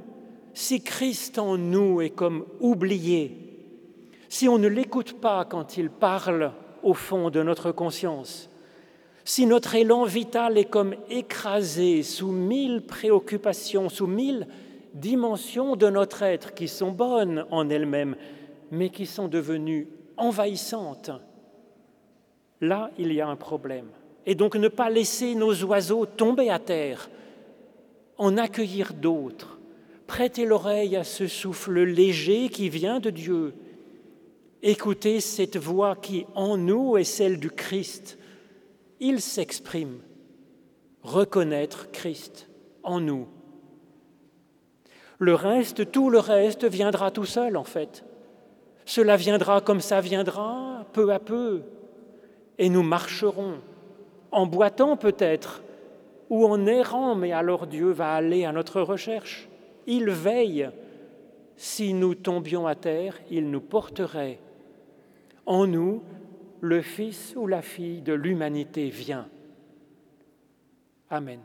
si 0.54 0.82
Christ 0.82 1.38
en 1.38 1.58
nous 1.58 2.00
est 2.00 2.10
comme 2.10 2.44
oublié, 2.60 3.39
si 4.30 4.48
on 4.48 4.58
ne 4.58 4.68
l'écoute 4.68 5.20
pas 5.20 5.44
quand 5.44 5.76
il 5.76 5.90
parle 5.90 6.52
au 6.84 6.94
fond 6.94 7.30
de 7.30 7.42
notre 7.42 7.72
conscience, 7.72 8.48
si 9.24 9.44
notre 9.44 9.74
élan 9.74 10.04
vital 10.04 10.56
est 10.56 10.70
comme 10.70 10.94
écrasé 11.10 12.04
sous 12.04 12.30
mille 12.30 12.80
préoccupations, 12.80 13.88
sous 13.88 14.06
mille 14.06 14.46
dimensions 14.94 15.74
de 15.74 15.90
notre 15.90 16.22
être 16.22 16.54
qui 16.54 16.68
sont 16.68 16.92
bonnes 16.92 17.44
en 17.50 17.68
elles-mêmes, 17.68 18.14
mais 18.70 18.90
qui 18.90 19.04
sont 19.04 19.26
devenues 19.26 19.88
envahissantes, 20.16 21.10
là, 22.60 22.92
il 22.98 23.12
y 23.12 23.20
a 23.20 23.26
un 23.26 23.36
problème. 23.36 23.88
Et 24.26 24.36
donc 24.36 24.54
ne 24.54 24.68
pas 24.68 24.90
laisser 24.90 25.34
nos 25.34 25.64
oiseaux 25.64 26.06
tomber 26.06 26.50
à 26.50 26.60
terre, 26.60 27.10
en 28.16 28.36
accueillir 28.36 28.94
d'autres, 28.94 29.58
prêter 30.06 30.44
l'oreille 30.44 30.94
à 30.94 31.02
ce 31.02 31.26
souffle 31.26 31.82
léger 31.82 32.48
qui 32.48 32.68
vient 32.68 33.00
de 33.00 33.10
Dieu, 33.10 33.54
écouter 34.62 35.20
cette 35.20 35.56
voix 35.56 35.96
qui 35.96 36.26
en 36.34 36.56
nous 36.56 36.96
est 36.96 37.04
celle 37.04 37.38
du 37.38 37.50
Christ. 37.50 38.18
Il 39.00 39.20
s'exprime, 39.20 40.00
reconnaître 41.02 41.90
Christ 41.90 42.48
en 42.82 43.00
nous. 43.00 43.26
Le 45.18 45.34
reste, 45.34 45.90
tout 45.90 46.10
le 46.10 46.18
reste 46.18 46.64
viendra 46.64 47.10
tout 47.10 47.24
seul 47.24 47.56
en 47.56 47.64
fait. 47.64 48.04
Cela 48.84 49.16
viendra 49.16 49.60
comme 49.60 49.80
ça 49.80 50.00
viendra, 50.00 50.86
peu 50.92 51.12
à 51.12 51.18
peu, 51.18 51.62
et 52.58 52.68
nous 52.68 52.82
marcherons, 52.82 53.58
en 54.32 54.46
boitant 54.46 54.96
peut-être, 54.96 55.62
ou 56.28 56.46
en 56.46 56.66
errant, 56.66 57.14
mais 57.14 57.32
alors 57.32 57.66
Dieu 57.66 57.90
va 57.90 58.14
aller 58.14 58.44
à 58.44 58.52
notre 58.52 58.80
recherche. 58.80 59.48
Il 59.86 60.10
veille. 60.10 60.70
Si 61.56 61.92
nous 61.92 62.14
tombions 62.14 62.66
à 62.66 62.74
terre, 62.74 63.20
il 63.30 63.50
nous 63.50 63.60
porterait. 63.60 64.38
En 65.50 65.66
nous, 65.66 66.00
le 66.60 66.80
Fils 66.80 67.34
ou 67.36 67.48
la 67.48 67.60
fille 67.60 68.02
de 68.02 68.12
l'humanité 68.12 68.88
vient. 68.88 69.28
Amen. 71.10 71.40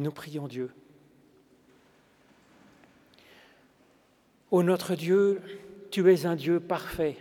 Nous 0.00 0.10
prions 0.10 0.48
Dieu. 0.48 0.70
Ô 4.50 4.62
notre 4.62 4.94
Dieu, 4.94 5.42
tu 5.90 6.10
es 6.10 6.24
un 6.24 6.36
Dieu 6.36 6.58
parfait, 6.58 7.18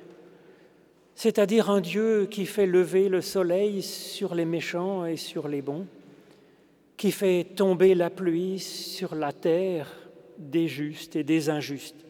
c'est-à-dire 1.14 1.70
un 1.70 1.82
Dieu 1.82 2.28
qui 2.32 2.46
fait 2.46 2.66
lever 2.66 3.10
le 3.10 3.20
soleil 3.20 3.82
sur 3.82 4.34
les 4.34 4.46
méchants 4.46 5.06
et 5.06 5.18
sur 5.18 5.50
les 5.50 5.62
bons, 5.62 5.88
qui 6.96 7.12
fait 7.12 7.44
tomber 7.44 7.96
la 7.96 8.10
pluie 8.10 8.60
sur 8.60 9.14
la 9.14 9.34
terre 9.34 9.94
des 10.38 10.70
justes 10.70 11.18
et 11.18 11.26
des 11.26 11.50
injustes. 11.50 12.06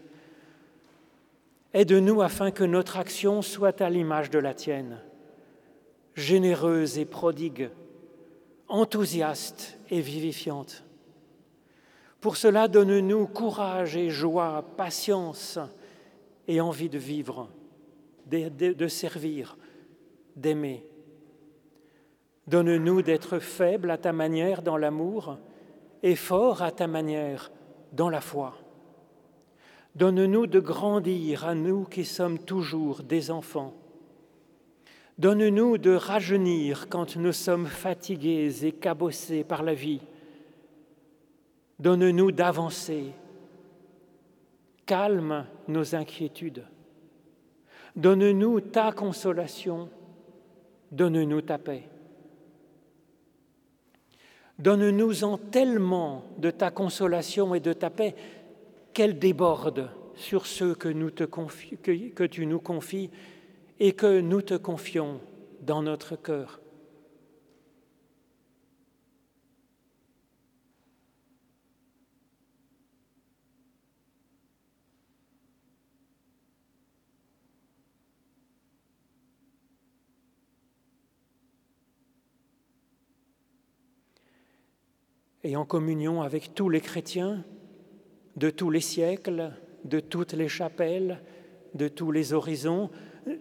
Aide-nous 1.73 2.21
afin 2.21 2.51
que 2.51 2.63
notre 2.63 2.97
action 2.97 3.41
soit 3.41 3.81
à 3.81 3.89
l'image 3.89 4.29
de 4.29 4.37
la 4.37 4.53
tienne, 4.53 4.99
généreuse 6.13 6.99
et 6.99 7.05
prodigue, 7.05 7.71
enthousiaste 8.69 9.77
et 9.89 9.99
vivifiante. 9.99 10.83
Pour 12.21 12.37
cela, 12.37 12.67
donne-nous 12.67 13.27
courage 13.27 13.95
et 13.97 14.09
joie, 14.09 14.63
patience 14.77 15.59
et 16.47 16.61
envie 16.61 16.89
de 16.89 16.97
vivre, 16.97 17.49
de, 18.27 18.87
servir, 18.87 19.57
d'aimer. 20.35 20.85
Donne-nous 22.47 23.01
d'être 23.01 23.39
faibles 23.39 23.91
à 23.91 23.97
ta 23.97 24.11
manière 24.11 24.61
dans 24.61 24.77
l'amour 24.77 25.37
et 26.03 26.15
forts 26.15 26.61
à 26.61 26.71
ta 26.71 26.87
manière 26.87 27.51
dans 27.93 28.09
la 28.09 28.21
foi. 28.21 28.57
Donne-nous 29.95 30.47
de 30.47 30.59
grandir 30.59 31.45
à 31.45 31.55
nous 31.55 31.85
qui 31.85 32.05
sommes 32.05 32.39
toujours 32.39 33.03
des 33.03 33.31
enfants. 33.31 33.73
Donne-nous 35.19 35.77
de 35.77 35.91
rajeunir 35.91 36.87
quand 36.87 37.17
nous 37.17 37.33
sommes 37.33 37.67
fatigués 37.67 38.65
et 38.65 38.71
cabossés 38.71 39.43
par 39.43 39.63
la 39.63 39.73
vie 39.73 39.99
Donne-nous 41.77 42.31
d'avancer. 42.31 43.11
Calme 44.85 45.45
nos 45.67 45.93
inquiétudes. 45.93 46.63
Donne-nous 47.97 48.61
ta 48.61 48.93
consolation. 48.93 49.89
Donne-nous 50.89 51.41
ta 51.41 51.57
paix. 51.57 51.83
Donne-nous 54.57 55.25
en 55.25 55.37
tellement 55.37 56.23
de 56.37 56.49
ta 56.49 56.71
consolation 56.71 57.53
et 57.55 57.59
de 57.59 57.73
ta 57.73 57.89
paix 57.89 58.15
qu'elle 58.93 59.19
déborde 59.19 59.89
sur 60.15 60.45
ceux 60.45 60.75
que, 60.75 60.87
que 60.89 62.23
tu 62.23 62.45
nous 62.45 62.59
confies 62.59 63.09
et 63.79 63.93
que 63.93 64.19
nous 64.19 64.41
te 64.41 64.55
confions 64.55 65.21
dans 65.61 65.81
notre 65.81 66.15
cœur. 66.15 66.59
et 85.43 85.55
en 85.55 85.65
communion 85.65 86.21
avec 86.21 86.53
tous 86.53 86.69
les 86.69 86.81
chrétiens 86.81 87.43
de 88.35 88.49
tous 88.49 88.69
les 88.69 88.81
siècles, 88.81 89.53
de 89.83 89.99
toutes 89.99 90.33
les 90.33 90.47
chapelles, 90.47 91.23
de 91.73 91.87
tous 91.87 92.11
les 92.11 92.33
horizons, 92.33 92.89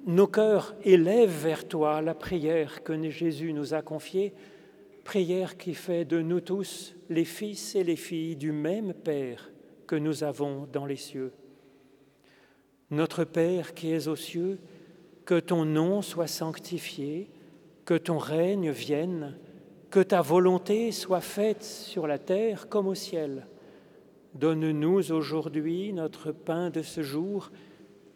nos 0.07 0.27
cœurs 0.27 0.75
élèvent 0.85 1.43
vers 1.43 1.67
toi 1.67 2.03
la 2.03 2.15
prière 2.15 2.83
que 2.83 3.11
Jésus 3.11 3.53
nous 3.53 3.75
a 3.75 3.83
confiée, 3.83 4.35
prière 5.05 5.57
qui 5.57 5.75
fait 5.75 6.05
de 6.05 6.21
nous 6.21 6.41
tous 6.41 6.95
les 7.09 7.25
fils 7.25 7.75
et 7.75 7.85
les 7.85 7.97
filles 7.97 8.37
du 8.37 8.53
même 8.53 8.93
Père 8.93 9.51
que 9.87 9.97
nous 9.97 10.25
avons 10.25 10.69
dans 10.71 10.87
les 10.87 10.97
cieux. 10.97 11.33
Notre 12.91 13.25
Père 13.25 13.75
qui 13.75 13.91
es 13.91 14.09
aux 14.09 14.17
cieux, 14.17 14.59
que 15.25 15.41
ton 15.41 15.65
nom 15.65 16.03
soit 16.03 16.27
sanctifié, 16.27 17.31
que 17.85 17.95
ton 17.95 18.19
règne 18.19 18.71
vienne, 18.71 19.37
que 19.91 20.01
ta 20.01 20.21
volonté 20.21 20.93
soit 20.93 21.21
faite 21.21 21.63
sur 21.63 22.07
la 22.07 22.19
terre 22.19 22.69
comme 22.69 22.87
au 22.87 22.95
ciel. 22.95 23.47
Donne-nous 24.35 25.11
aujourd'hui 25.11 25.93
notre 25.93 26.33
pain 26.33 26.71
de 26.71 26.83
ce 26.83 27.03
jour. 27.03 27.51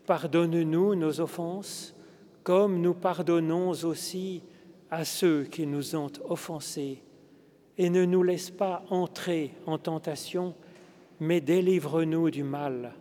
Pardonne-nous 0.07 0.95
nos 0.95 1.21
offenses, 1.21 1.95
comme 2.43 2.81
nous 2.81 2.95
pardonnons 2.95 3.71
aussi 3.85 4.43
à 4.91 5.05
ceux 5.05 5.45
qui 5.45 5.67
nous 5.67 5.97
ont 5.97 6.11
offensés. 6.29 7.03
Et 7.79 7.89
ne 7.89 8.05
nous 8.05 8.23
laisse 8.23 8.51
pas 8.51 8.85
entrer 8.91 9.55
en 9.67 9.79
tentation, 9.79 10.55
mais 11.21 11.41
délivre-nous 11.41 12.31
du 12.31 12.43
mal, 12.43 12.93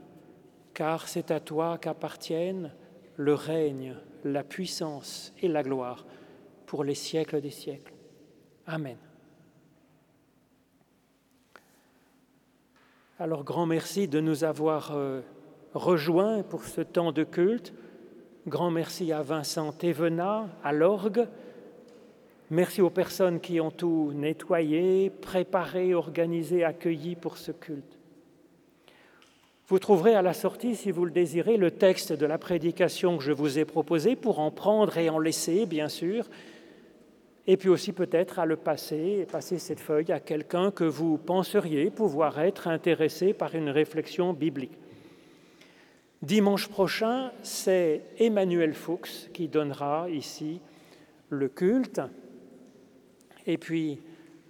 car 0.74 1.08
c'est 1.08 1.32
à 1.32 1.40
toi 1.40 1.78
qu'appartiennent 1.78 2.72
le 3.18 3.34
règne, 3.34 3.96
la 4.24 4.44
puissance 4.44 5.34
et 5.42 5.48
la 5.48 5.64
gloire 5.64 6.06
pour 6.66 6.84
les 6.84 6.96
siècles 6.96 7.42
des 7.42 7.50
siècles. 7.50 7.94
Amen. 8.66 8.98
Alors 13.20 13.44
grand 13.44 13.66
merci 13.66 14.08
de 14.08 14.20
nous 14.20 14.44
avoir 14.44 14.94
euh, 14.94 15.22
rejoints 15.74 16.44
pour 16.44 16.64
ce 16.64 16.82
temps 16.82 17.12
de 17.12 17.24
culte. 17.24 17.74
Grand 18.48 18.72
merci 18.72 19.12
à 19.12 19.22
Vincent 19.22 19.72
Thévenat, 19.72 20.48
à 20.64 20.74
l'orgue. 20.74 21.28
Merci 22.50 22.82
aux 22.82 22.90
personnes 22.90 23.40
qui 23.40 23.62
ont 23.62 23.72
tout 23.72 24.12
nettoyé, 24.14 25.10
préparé, 25.10 25.94
organisé, 25.94 26.64
accueilli 26.64 27.16
pour 27.16 27.38
ce 27.38 27.52
culte. 27.52 27.98
Vous 29.68 29.80
trouverez 29.80 30.16
à 30.16 30.22
la 30.22 30.34
sortie, 30.34 30.76
si 30.76 30.92
vous 30.92 31.06
le 31.06 31.12
désirez, 31.12 31.56
le 31.56 31.72
texte 31.72 32.12
de 32.12 32.26
la 32.26 32.38
prédication 32.38 33.18
que 33.18 33.24
je 33.24 33.32
vous 33.32 33.58
ai 33.58 33.64
proposé 33.64 34.18
pour 34.18 34.40
en 34.40 34.52
prendre 34.52 34.98
et 34.98 35.10
en 35.10 35.18
laisser, 35.18 35.66
bien 35.66 35.88
sûr, 35.88 36.26
et 37.48 37.56
puis 37.56 37.70
aussi 37.70 37.94
peut-être 37.94 38.40
à 38.40 38.46
le 38.46 38.58
passer, 38.58 39.26
passer 39.32 39.60
cette 39.60 39.80
feuille 39.80 40.12
à 40.12 40.20
quelqu'un 40.20 40.72
que 40.72 40.84
vous 40.84 41.18
penseriez 41.18 41.90
pouvoir 41.90 42.42
être 42.42 42.68
intéressé 42.68 43.34
par 43.34 43.56
une 43.56 43.70
réflexion 43.70 44.34
biblique. 44.34 44.78
Dimanche 46.22 46.68
prochain, 46.68 47.32
c'est 47.42 48.04
Emmanuel 48.20 48.76
Fuchs 48.76 49.32
qui 49.34 49.48
donnera 49.48 50.08
ici 50.08 50.62
le 51.30 51.50
culte. 51.50 52.00
Et 53.48 53.58
puis, 53.58 54.00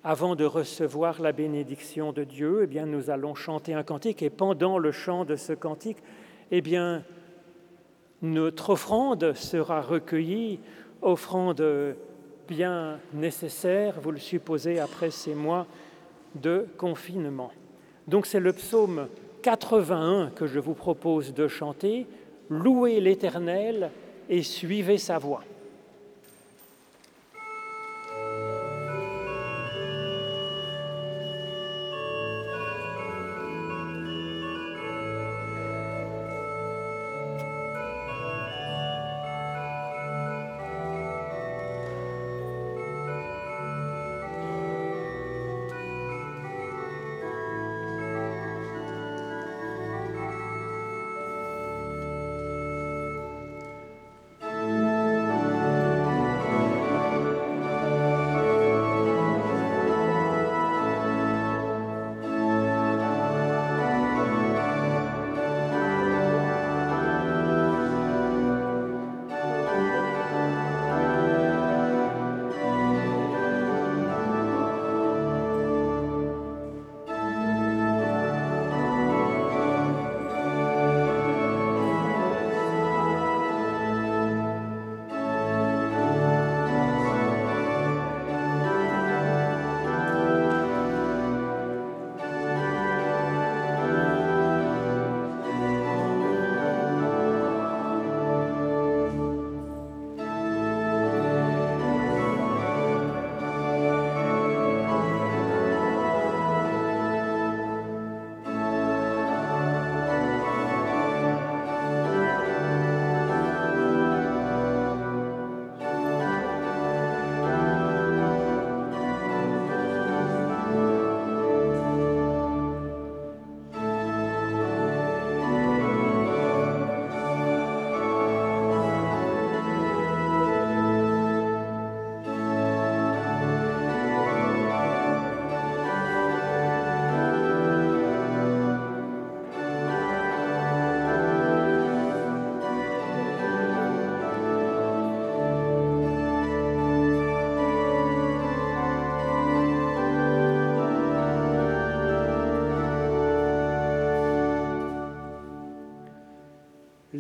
avant 0.03 0.36
de 0.36 0.43
recevoir 0.43 1.22
la 1.22 1.32
bénédiction 1.32 2.11
de 2.11 2.26
Dieu, 2.26 2.61
eh 2.63 2.67
bien, 2.67 2.86
nous 2.86 3.09
allons 3.09 3.36
chanter 3.36 3.74
un 3.74 3.84
cantique. 3.84 4.22
Et 4.22 4.30
pendant 4.30 4.80
le 4.80 4.91
chant 4.91 5.24
de 5.24 5.38
ce 5.38 5.53
cantique, 5.53 5.99
eh 6.51 6.59
bien, 6.59 7.05
notre 8.22 8.72
offrande 8.72 9.34
sera 9.34 9.82
recueillie, 9.82 10.59
offrande 11.01 11.95
bien 12.49 12.99
nécessaire, 13.13 14.01
vous 14.01 14.11
le 14.11 14.19
supposez, 14.19 14.80
après 14.82 15.09
ces 15.09 15.36
mois 15.36 15.67
de 16.36 16.67
confinement. 16.78 17.53
Donc 18.09 18.26
c'est 18.26 18.41
le 18.41 18.51
psaume 18.51 19.07
81 19.42 20.32
que 20.36 20.48
je 20.48 20.60
vous 20.60 20.74
propose 20.74 21.34
de 21.34 21.48
chanter, 21.48 22.08
Louez 22.50 23.00
l'Éternel 23.00 23.92
et 24.30 24.44
suivez 24.44 24.98
sa 24.98 25.18
voix. 25.18 25.44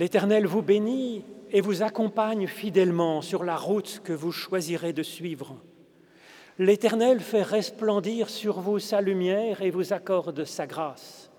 L'Éternel 0.01 0.47
vous 0.47 0.63
bénit 0.63 1.23
et 1.51 1.61
vous 1.61 1.83
accompagne 1.83 2.47
fidèlement 2.47 3.21
sur 3.21 3.43
la 3.43 3.55
route 3.55 4.01
que 4.03 4.13
vous 4.13 4.31
choisirez 4.31 4.93
de 4.93 5.03
suivre. 5.03 5.61
L'Éternel 6.57 7.19
fait 7.19 7.43
resplendir 7.43 8.27
sur 8.27 8.61
vous 8.61 8.79
sa 8.79 8.99
lumière 8.99 9.61
et 9.61 9.69
vous 9.69 9.93
accorde 9.93 10.43
sa 10.43 10.65
grâce. 10.65 11.29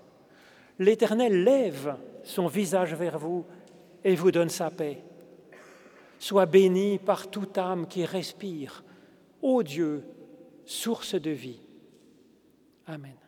L'Éternel 0.79 1.43
lève 1.43 1.97
son 2.23 2.47
visage 2.47 2.95
vers 2.95 3.19
vous 3.19 3.45
et 4.01 4.15
vous 4.15 4.31
donne 4.31 4.47
sa 4.47 4.71
paix. 4.71 5.03
Sois 6.17 6.45
béni 6.45 6.99
par 6.99 7.29
toute 7.29 7.57
âme 7.57 7.85
qui 7.85 8.05
respire, 8.05 8.85
ô 9.41 9.61
Dieu, 9.61 10.05
source 10.63 11.15
de 11.15 11.31
vie. 11.31 11.59
Amen. 12.87 13.22